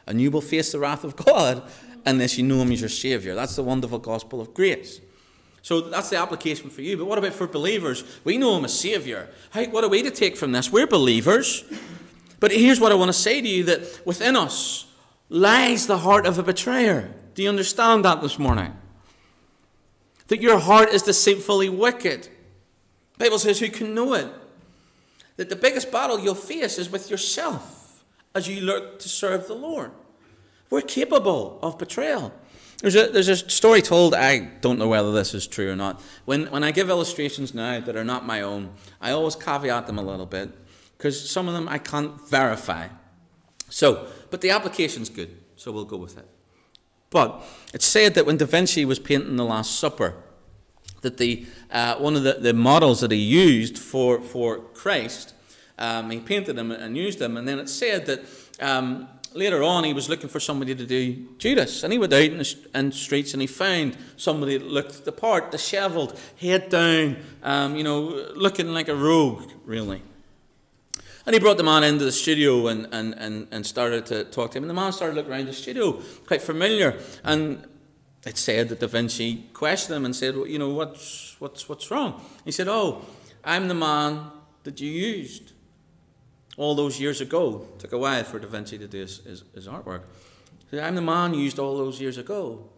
and 0.05 0.19
you 0.19 0.29
will 0.29 0.41
face 0.41 0.73
the 0.73 0.79
wrath 0.79 1.05
of 1.05 1.15
God 1.15 1.63
unless 2.05 2.37
you 2.37 2.43
know 2.43 2.57
Him 2.57 2.73
as 2.73 2.81
your 2.81 2.89
Savior. 2.89 3.33
That's 3.33 3.55
the 3.55 3.63
wonderful 3.63 3.99
gospel 3.99 4.41
of 4.41 4.53
grace. 4.53 4.99
So 5.61 5.79
that's 5.79 6.09
the 6.09 6.17
application 6.17 6.69
for 6.69 6.81
you. 6.81 6.97
But 6.97 7.05
what 7.05 7.17
about 7.17 7.31
for 7.31 7.47
believers? 7.47 8.03
We 8.25 8.37
know 8.37 8.57
Him 8.57 8.65
as 8.65 8.77
Savior. 8.77 9.29
How, 9.51 9.63
what 9.67 9.85
are 9.85 9.89
we 9.89 10.03
to 10.03 10.11
take 10.11 10.35
from 10.35 10.51
this? 10.51 10.69
We're 10.69 10.85
believers. 10.85 11.63
But 12.39 12.51
here's 12.51 12.79
what 12.79 12.91
I 12.91 12.95
want 12.95 13.09
to 13.09 13.13
say 13.13 13.41
to 13.41 13.47
you 13.47 13.63
that 13.65 14.05
within 14.05 14.35
us, 14.35 14.87
lies 15.29 15.87
the 15.87 15.99
heart 15.99 16.25
of 16.25 16.37
a 16.37 16.43
betrayer. 16.43 17.13
Do 17.33 17.43
you 17.43 17.49
understand 17.49 18.05
that 18.05 18.21
this 18.21 18.39
morning? 18.39 18.75
That 20.27 20.41
your 20.41 20.59
heart 20.59 20.89
is 20.89 21.03
deceitfully 21.03 21.69
wicked. 21.69 22.29
The 23.17 23.25
Bible 23.25 23.39
says, 23.39 23.59
Who 23.59 23.69
can 23.69 23.93
know 23.93 24.13
it? 24.13 24.27
That 25.37 25.49
the 25.49 25.55
biggest 25.55 25.91
battle 25.91 26.19
you'll 26.19 26.35
face 26.35 26.77
is 26.77 26.89
with 26.89 27.09
yourself 27.09 28.03
as 28.33 28.47
you 28.47 28.61
look 28.61 28.99
to 28.99 29.09
serve 29.09 29.47
the 29.47 29.53
Lord. 29.53 29.91
We're 30.69 30.81
capable 30.81 31.59
of 31.61 31.77
betrayal. 31.77 32.33
There's 32.81 32.95
a, 32.95 33.07
there's 33.07 33.29
a 33.29 33.37
story 33.37 33.81
told, 33.81 34.13
I 34.13 34.39
don't 34.39 34.77
know 34.77 34.87
whether 34.87 35.11
this 35.11 35.33
is 35.33 35.47
true 35.47 35.71
or 35.71 35.75
not. 35.75 36.01
When, 36.25 36.45
when 36.47 36.63
I 36.63 36.71
give 36.71 36.89
illustrations 36.89 37.53
now 37.53 37.79
that 37.79 37.95
are 37.95 38.03
not 38.03 38.25
my 38.25 38.41
own, 38.41 38.71
I 39.01 39.11
always 39.11 39.35
caveat 39.35 39.87
them 39.87 39.97
a 39.97 40.03
little 40.03 40.27
bit 40.27 40.51
because 40.97 41.29
some 41.29 41.47
of 41.47 41.53
them 41.53 41.67
I 41.67 41.77
can't 41.77 42.19
verify. 42.29 42.87
So, 43.69 44.07
but 44.29 44.41
the 44.41 44.49
application's 44.49 45.09
good, 45.09 45.37
so 45.55 45.71
we'll 45.71 45.85
go 45.85 45.97
with 45.97 46.17
it. 46.17 46.27
But 47.09 47.43
it's 47.73 47.85
said 47.85 48.15
that 48.15 48.25
when 48.25 48.37
Da 48.37 48.45
Vinci 48.45 48.85
was 48.85 48.99
painting 48.99 49.35
the 49.35 49.45
Last 49.45 49.79
Supper, 49.79 50.15
that 51.01 51.17
the 51.17 51.45
uh, 51.71 51.95
one 51.95 52.15
of 52.15 52.23
the, 52.23 52.33
the 52.33 52.53
models 52.53 53.01
that 53.01 53.11
he 53.11 53.17
used 53.17 53.77
for, 53.77 54.21
for 54.21 54.59
Christ, 54.59 55.33
um, 55.77 56.09
he 56.09 56.19
painted 56.19 56.55
them 56.55 56.71
and 56.71 56.97
used 56.97 57.19
them, 57.19 57.37
and 57.37 57.47
then 57.47 57.59
it 57.59 57.69
said 57.69 58.05
that 58.07 58.25
um, 58.59 59.07
later 59.33 59.63
on 59.63 59.83
he 59.83 59.93
was 59.93 60.09
looking 60.09 60.29
for 60.29 60.39
somebody 60.39 60.73
to 60.75 60.85
do 60.85 61.27
Judas, 61.37 61.83
and 61.83 61.93
he 61.93 61.99
went 61.99 62.13
out 62.13 62.21
in 62.21 62.39
the 62.39 62.55
in 62.73 62.91
streets 62.91 63.33
and 63.33 63.41
he 63.41 63.47
found 63.47 63.95
somebody 64.17 64.57
that 64.57 64.67
looked 64.67 65.05
the 65.05 65.11
part, 65.11 65.51
dishevelled, 65.51 66.19
head 66.39 66.69
down, 66.69 67.17
um, 67.43 67.75
you 67.75 67.83
know, 67.83 68.31
looking 68.35 68.73
like 68.73 68.87
a 68.87 68.95
rogue, 68.95 69.51
really. 69.65 70.01
And 71.27 71.33
he 71.33 71.41
brought 71.41 71.57
the 71.57 71.63
man 71.63 71.83
into 71.83 72.05
the 72.05 72.11
studio 72.13 72.67
and, 72.67 72.87
and, 72.93 73.13
and, 73.15 73.49
and 73.51 73.65
started 73.65 74.05
to 74.05 74.23
talk 74.23 74.51
to 74.51 74.59
him. 74.59 74.63
And 74.63 74.69
the 74.69 74.73
man 74.73 74.93
started 74.93 75.13
looking 75.13 75.33
around 75.33 75.47
the 75.47 75.53
studio, 75.53 76.01
quite 76.25 76.41
familiar. 76.41 76.97
And 77.21 77.67
it 78.25 78.37
said 78.37 78.69
that 78.69 78.79
Da 78.79 78.87
Vinci 78.87 79.43
questioned 79.51 79.97
him 79.97 80.05
and 80.05 80.15
said, 80.15 80.37
well, 80.37 80.47
you 80.47 80.57
know, 80.57 80.69
what's, 80.69 81.35
what's, 81.39 81.67
what's 81.67 81.91
wrong? 81.91 82.23
He 82.45 82.53
said, 82.53 82.69
oh, 82.69 83.03
I'm 83.43 83.67
the 83.67 83.73
man 83.73 84.31
that 84.63 84.79
you 84.79 84.89
used 84.89 85.51
all 86.55 86.75
those 86.75 86.97
years 86.97 87.19
ago. 87.19 87.67
It 87.73 87.79
took 87.79 87.91
a 87.91 87.97
while 87.97 88.23
for 88.23 88.39
Da 88.39 88.47
Vinci 88.47 88.77
to 88.77 88.87
do 88.87 89.01
his, 89.01 89.17
his, 89.25 89.43
his 89.53 89.67
artwork. 89.67 90.03
Said, 90.71 90.79
I'm 90.79 90.95
the 90.95 91.01
man 91.01 91.33
used 91.33 91.59
all 91.59 91.77
those 91.77 91.99
years 91.99 92.17
ago 92.17 92.69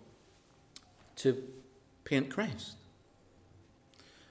to 1.17 1.37
paint 2.03 2.31
Christ. 2.31 2.77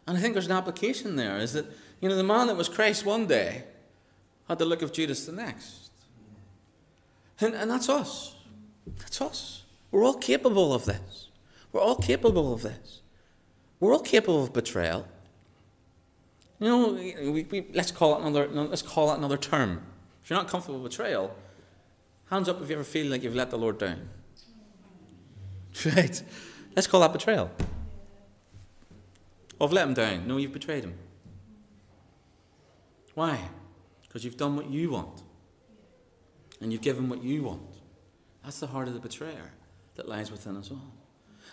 And 0.08 0.18
I 0.18 0.20
think 0.20 0.34
there's 0.34 0.46
an 0.46 0.52
application 0.52 1.14
there, 1.14 1.38
is 1.38 1.52
that, 1.52 1.66
you 2.00 2.08
know, 2.08 2.16
the 2.16 2.24
man 2.24 2.48
that 2.48 2.56
was 2.56 2.68
Christ 2.68 3.06
one 3.06 3.28
day 3.28 3.62
had 4.48 4.58
the 4.58 4.64
look 4.64 4.82
of 4.82 4.92
Judas 4.92 5.26
the 5.26 5.32
next. 5.32 5.90
And, 7.40 7.54
and 7.54 7.70
that's 7.70 7.88
us. 7.88 8.34
That's 8.98 9.20
us. 9.20 9.62
We're 9.90 10.04
all 10.04 10.14
capable 10.14 10.74
of 10.74 10.84
this. 10.84 11.28
We're 11.72 11.80
all 11.80 11.96
capable 11.96 12.52
of 12.52 12.62
this. 12.62 13.00
We're 13.78 13.92
all 13.92 14.00
capable 14.00 14.42
of 14.42 14.52
betrayal. 14.52 15.06
You 16.58 16.68
know, 16.68 16.92
we, 16.92 17.44
we, 17.44 17.66
let's 17.72 17.92
call 17.92 18.16
it 18.16 18.22
another. 18.22 18.48
Let's 18.48 18.82
call 18.82 19.12
it 19.12 19.18
another 19.18 19.36
term. 19.36 19.82
If 20.22 20.30
you're 20.30 20.38
not 20.38 20.48
comfortable 20.48 20.80
with 20.80 20.90
betrayal, 20.90 21.34
hands 22.30 22.48
up 22.48 22.60
if 22.60 22.68
you 22.68 22.74
ever 22.74 22.84
feel 22.84 23.06
like 23.06 23.22
you've 23.22 23.36
let 23.36 23.50
the 23.50 23.58
Lord 23.58 23.78
down. 23.78 24.08
Right? 25.84 26.22
Let's 26.74 26.88
call 26.88 27.00
that 27.00 27.12
betrayal. 27.12 27.50
Or 29.58 29.66
I've 29.68 29.72
let 29.72 29.86
him 29.86 29.94
down. 29.94 30.26
No, 30.26 30.36
you've 30.36 30.52
betrayed 30.52 30.84
him. 30.84 30.94
Why? 33.14 33.38
Because 34.08 34.24
you've 34.24 34.36
done 34.36 34.56
what 34.56 34.70
you 34.70 34.90
want 34.90 35.22
and 36.60 36.72
you've 36.72 36.82
given 36.82 37.08
what 37.08 37.22
you 37.22 37.44
want. 37.44 37.62
That's 38.42 38.60
the 38.60 38.66
heart 38.66 38.88
of 38.88 38.94
the 38.94 39.00
betrayer 39.00 39.52
that 39.96 40.08
lies 40.08 40.30
within 40.30 40.56
us 40.56 40.70
all. 40.70 40.94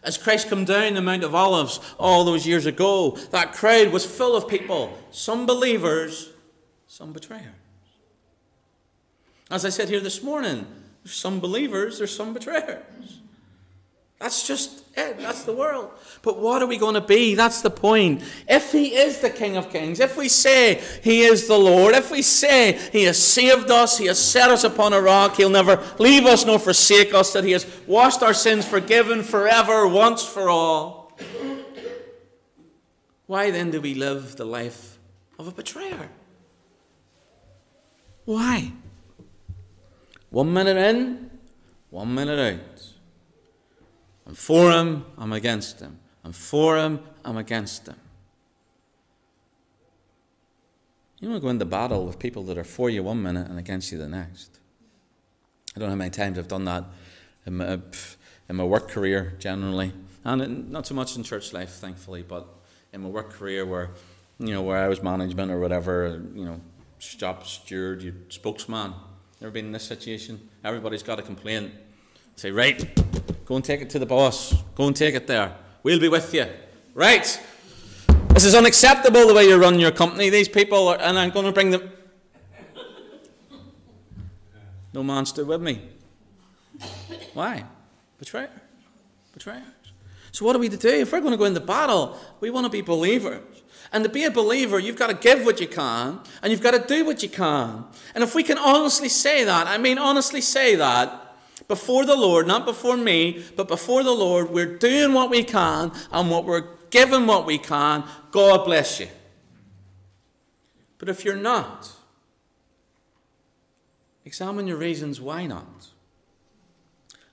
As 0.03 0.17
Christ 0.17 0.49
came 0.49 0.65
down 0.65 0.93
the 0.93 1.01
Mount 1.01 1.23
of 1.23 1.33
Olives 1.33 1.79
all 1.97 2.23
those 2.25 2.45
years 2.45 2.65
ago, 2.65 3.11
that 3.31 3.53
crowd 3.53 3.91
was 3.91 4.05
full 4.05 4.35
of 4.35 4.47
people, 4.47 4.97
some 5.11 5.45
believers, 5.45 6.31
some 6.87 7.11
betrayers. 7.11 7.45
As 9.49 9.65
I 9.65 9.69
said 9.69 9.89
here 9.89 9.99
this 9.99 10.23
morning, 10.23 10.65
there's 11.03 11.15
some 11.15 11.39
believers, 11.39 11.97
there's 11.97 12.15
some 12.15 12.33
betrayers. 12.33 13.19
That's 14.25 14.47
just 14.47 14.81
it. 14.97 15.19
That's 15.19 15.43
the 15.43 15.53
world. 15.53 15.91
But 16.23 16.39
what 16.39 16.63
are 16.63 16.65
we 16.65 16.79
going 16.79 16.95
to 16.95 16.99
be? 16.99 17.35
That's 17.35 17.61
the 17.61 17.69
point. 17.69 18.23
If 18.49 18.71
He 18.71 18.95
is 18.95 19.19
the 19.19 19.29
King 19.29 19.55
of 19.55 19.69
Kings, 19.69 19.99
if 19.99 20.17
we 20.17 20.29
say 20.29 20.81
He 21.03 21.21
is 21.21 21.47
the 21.47 21.59
Lord, 21.59 21.93
if 21.93 22.09
we 22.09 22.23
say 22.23 22.71
He 22.91 23.03
has 23.03 23.21
saved 23.21 23.69
us, 23.69 23.99
He 23.99 24.07
has 24.07 24.17
set 24.17 24.49
us 24.49 24.63
upon 24.63 24.93
a 24.93 24.99
rock, 24.99 25.35
He'll 25.35 25.51
never 25.51 25.79
leave 25.99 26.25
us 26.25 26.43
nor 26.43 26.57
forsake 26.57 27.13
us, 27.13 27.33
that 27.33 27.43
He 27.43 27.51
has 27.51 27.67
washed 27.85 28.23
our 28.23 28.33
sins 28.33 28.67
forgiven 28.67 29.21
forever, 29.21 29.87
once 29.87 30.25
for 30.25 30.49
all, 30.49 31.15
Why 33.27 33.51
then 33.51 33.69
do 33.69 33.79
we 33.79 33.93
live 33.93 34.37
the 34.37 34.45
life 34.45 34.97
of 35.37 35.47
a 35.47 35.51
betrayer? 35.51 36.09
Why? 38.25 38.71
One 40.31 40.51
minute 40.51 40.77
in, 40.77 41.29
one 41.91 42.15
minute 42.15 42.39
out. 42.39 42.94
For 44.35 44.69
him, 44.69 45.05
I'm 45.17 45.31
against 45.31 45.79
him. 45.79 45.97
I'm 46.25 46.33
for 46.33 46.77
him, 46.77 46.99
I'm 47.23 47.37
against 47.37 47.87
him. 47.87 47.95
You 51.21 51.31
to 51.31 51.39
go 51.39 51.47
into 51.47 51.63
battle 51.63 52.05
with 52.05 52.19
people 52.19 52.43
that 52.43 52.57
are 52.57 52.65
for 52.65 52.89
you 52.89 53.01
one 53.01 53.23
minute 53.23 53.49
and 53.49 53.57
against 53.57 53.93
you 53.93 53.97
the 53.97 54.09
next. 54.09 54.59
I 55.73 55.79
don't 55.79 55.87
know 55.87 55.93
how 55.93 55.97
many 55.97 56.09
times 56.09 56.37
I've 56.37 56.49
done 56.49 56.65
that 56.65 56.83
in 57.45 57.55
my, 57.55 57.79
in 58.49 58.57
my 58.57 58.65
work 58.65 58.89
career 58.89 59.35
generally, 59.39 59.93
and 60.25 60.69
not 60.69 60.85
so 60.85 60.95
much 60.95 61.15
in 61.15 61.23
church 61.23 61.53
life, 61.53 61.69
thankfully, 61.69 62.21
but 62.21 62.45
in 62.91 63.01
my 63.01 63.09
work 63.09 63.31
career 63.31 63.65
where, 63.65 63.91
you 64.37 64.53
know, 64.53 64.61
where 64.61 64.77
I 64.77 64.89
was 64.89 65.01
management 65.01 65.49
or 65.49 65.61
whatever, 65.61 66.21
you 66.35 66.43
know, 66.43 66.59
shop 66.99 67.47
steward, 67.47 68.01
you 68.01 68.13
spokesman. 68.27 68.93
Ever 69.41 69.51
been 69.51 69.67
in 69.67 69.71
this 69.71 69.83
situation? 69.83 70.49
Everybody's 70.63 71.03
got 71.03 71.19
a 71.19 71.23
complaint. 71.23 71.71
Say, 72.35 72.51
right, 72.51 72.99
go 73.45 73.55
and 73.55 73.63
take 73.63 73.81
it 73.81 73.89
to 73.91 73.99
the 73.99 74.05
boss. 74.05 74.53
Go 74.75 74.87
and 74.87 74.95
take 74.95 75.15
it 75.15 75.25
there. 75.25 75.55
We'll 75.83 75.99
be 75.99 76.09
with 76.09 76.33
you. 76.33 76.47
Right. 76.93 77.41
This 78.29 78.43
is 78.43 78.55
unacceptable 78.55 79.27
the 79.27 79.33
way 79.33 79.47
you 79.47 79.55
run 79.55 79.79
your 79.79 79.91
company. 79.91 80.29
These 80.29 80.49
people, 80.49 80.89
are, 80.89 80.99
and 80.99 81.17
I'm 81.17 81.29
going 81.29 81.45
to 81.45 81.53
bring 81.53 81.71
them. 81.71 81.89
No 84.93 85.03
man 85.03 85.25
stood 85.25 85.47
with 85.47 85.61
me. 85.61 85.81
Why? 87.33 87.65
Betrayer. 88.17 88.49
Betrayers. 89.33 89.63
So, 90.31 90.45
what 90.45 90.55
are 90.55 90.59
we 90.59 90.67
to 90.67 90.77
do? 90.77 90.89
If 90.89 91.13
we're 91.13 91.21
going 91.21 91.31
to 91.31 91.37
go 91.37 91.45
into 91.45 91.61
battle, 91.61 92.17
we 92.41 92.49
want 92.49 92.65
to 92.65 92.69
be 92.69 92.81
believers. 92.81 93.41
And 93.93 94.03
to 94.03 94.09
be 94.09 94.25
a 94.25 94.31
believer, 94.31 94.79
you've 94.79 94.97
got 94.97 95.07
to 95.07 95.13
give 95.13 95.45
what 95.45 95.61
you 95.61 95.67
can, 95.67 96.19
and 96.41 96.51
you've 96.51 96.61
got 96.61 96.71
to 96.71 96.85
do 96.85 97.05
what 97.05 97.23
you 97.23 97.29
can. 97.29 97.85
And 98.13 98.23
if 98.23 98.35
we 98.35 98.43
can 98.43 98.57
honestly 98.57 99.07
say 99.07 99.45
that, 99.45 99.67
I 99.67 99.77
mean, 99.77 99.97
honestly 99.97 100.41
say 100.41 100.75
that, 100.75 101.24
before 101.67 102.05
the 102.05 102.15
Lord, 102.15 102.47
not 102.47 102.65
before 102.65 102.97
me, 102.97 103.43
but 103.55 103.67
before 103.67 104.03
the 104.03 104.11
Lord, 104.11 104.51
we're 104.51 104.77
doing 104.77 105.13
what 105.13 105.29
we 105.29 105.43
can, 105.43 105.91
and 106.11 106.29
what 106.29 106.45
we're 106.45 106.75
given 106.89 107.27
what 107.27 107.45
we 107.45 107.57
can, 107.57 108.03
God 108.31 108.65
bless 108.65 108.99
you. 108.99 109.07
But 110.97 111.09
if 111.09 111.25
you're 111.25 111.35
not, 111.35 111.91
examine 114.23 114.67
your 114.67 114.77
reasons 114.77 115.19
why 115.19 115.45
not. 115.45 115.87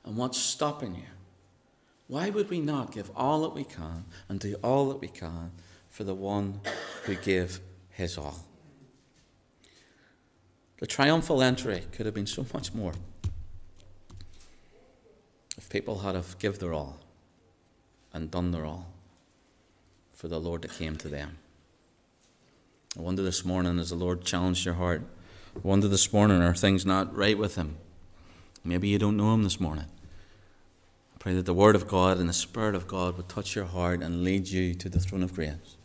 And 0.04 0.16
what's 0.16 0.38
stopping 0.38 0.94
you? 0.96 1.02
Why 2.08 2.28
would 2.30 2.50
we 2.50 2.60
not 2.60 2.92
give 2.92 3.10
all 3.14 3.42
that 3.42 3.54
we 3.54 3.64
can 3.64 4.04
and 4.28 4.40
do 4.40 4.56
all 4.62 4.88
that 4.88 5.00
we 5.00 5.08
can 5.08 5.52
for 5.88 6.04
the 6.04 6.14
one 6.14 6.60
who 7.04 7.14
gave 7.14 7.60
his 7.90 8.18
all? 8.18 8.44
The 10.80 10.86
triumphal 10.88 11.40
entry 11.40 11.84
could 11.92 12.06
have 12.06 12.14
been 12.14 12.26
so 12.26 12.44
much 12.52 12.74
more 12.74 12.94
if 15.56 15.68
people 15.68 16.00
had 16.00 16.14
have 16.14 16.38
give 16.38 16.58
their 16.58 16.72
all 16.72 16.98
and 18.12 18.30
done 18.30 18.50
their 18.50 18.64
all 18.64 18.86
for 20.12 20.28
the 20.28 20.40
Lord 20.40 20.62
that 20.62 20.72
came 20.72 20.96
to 20.96 21.08
them. 21.08 21.38
I 22.96 23.00
wonder 23.00 23.22
this 23.22 23.44
morning 23.44 23.78
as 23.78 23.90
the 23.90 23.96
Lord 23.96 24.24
challenged 24.24 24.64
your 24.64 24.74
heart, 24.74 25.02
I 25.56 25.60
wonder 25.62 25.88
this 25.88 26.12
morning 26.12 26.42
are 26.42 26.54
things 26.54 26.86
not 26.86 27.14
right 27.16 27.36
with 27.36 27.56
him? 27.56 27.76
Maybe 28.64 28.88
you 28.88 28.98
don't 28.98 29.16
know 29.16 29.34
him 29.34 29.42
this 29.42 29.60
morning. 29.60 29.86
I 31.14 31.18
pray 31.18 31.34
that 31.34 31.46
the 31.46 31.54
Word 31.54 31.74
of 31.74 31.88
God 31.88 32.18
and 32.18 32.28
the 32.28 32.34
Spirit 32.34 32.74
of 32.74 32.86
God 32.86 33.16
would 33.16 33.28
touch 33.28 33.56
your 33.56 33.64
heart 33.64 34.02
and 34.02 34.24
lead 34.24 34.48
you 34.48 34.74
to 34.74 34.88
the 34.88 35.00
throne 35.00 35.22
of 35.22 35.34
grace, 35.34 35.76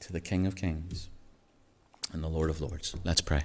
to 0.00 0.12
the 0.12 0.20
King 0.20 0.46
of 0.46 0.56
Kings 0.56 1.08
and 2.12 2.22
the 2.22 2.28
Lord 2.28 2.50
of 2.50 2.60
Lords. 2.60 2.94
Let's 3.04 3.20
pray. 3.20 3.44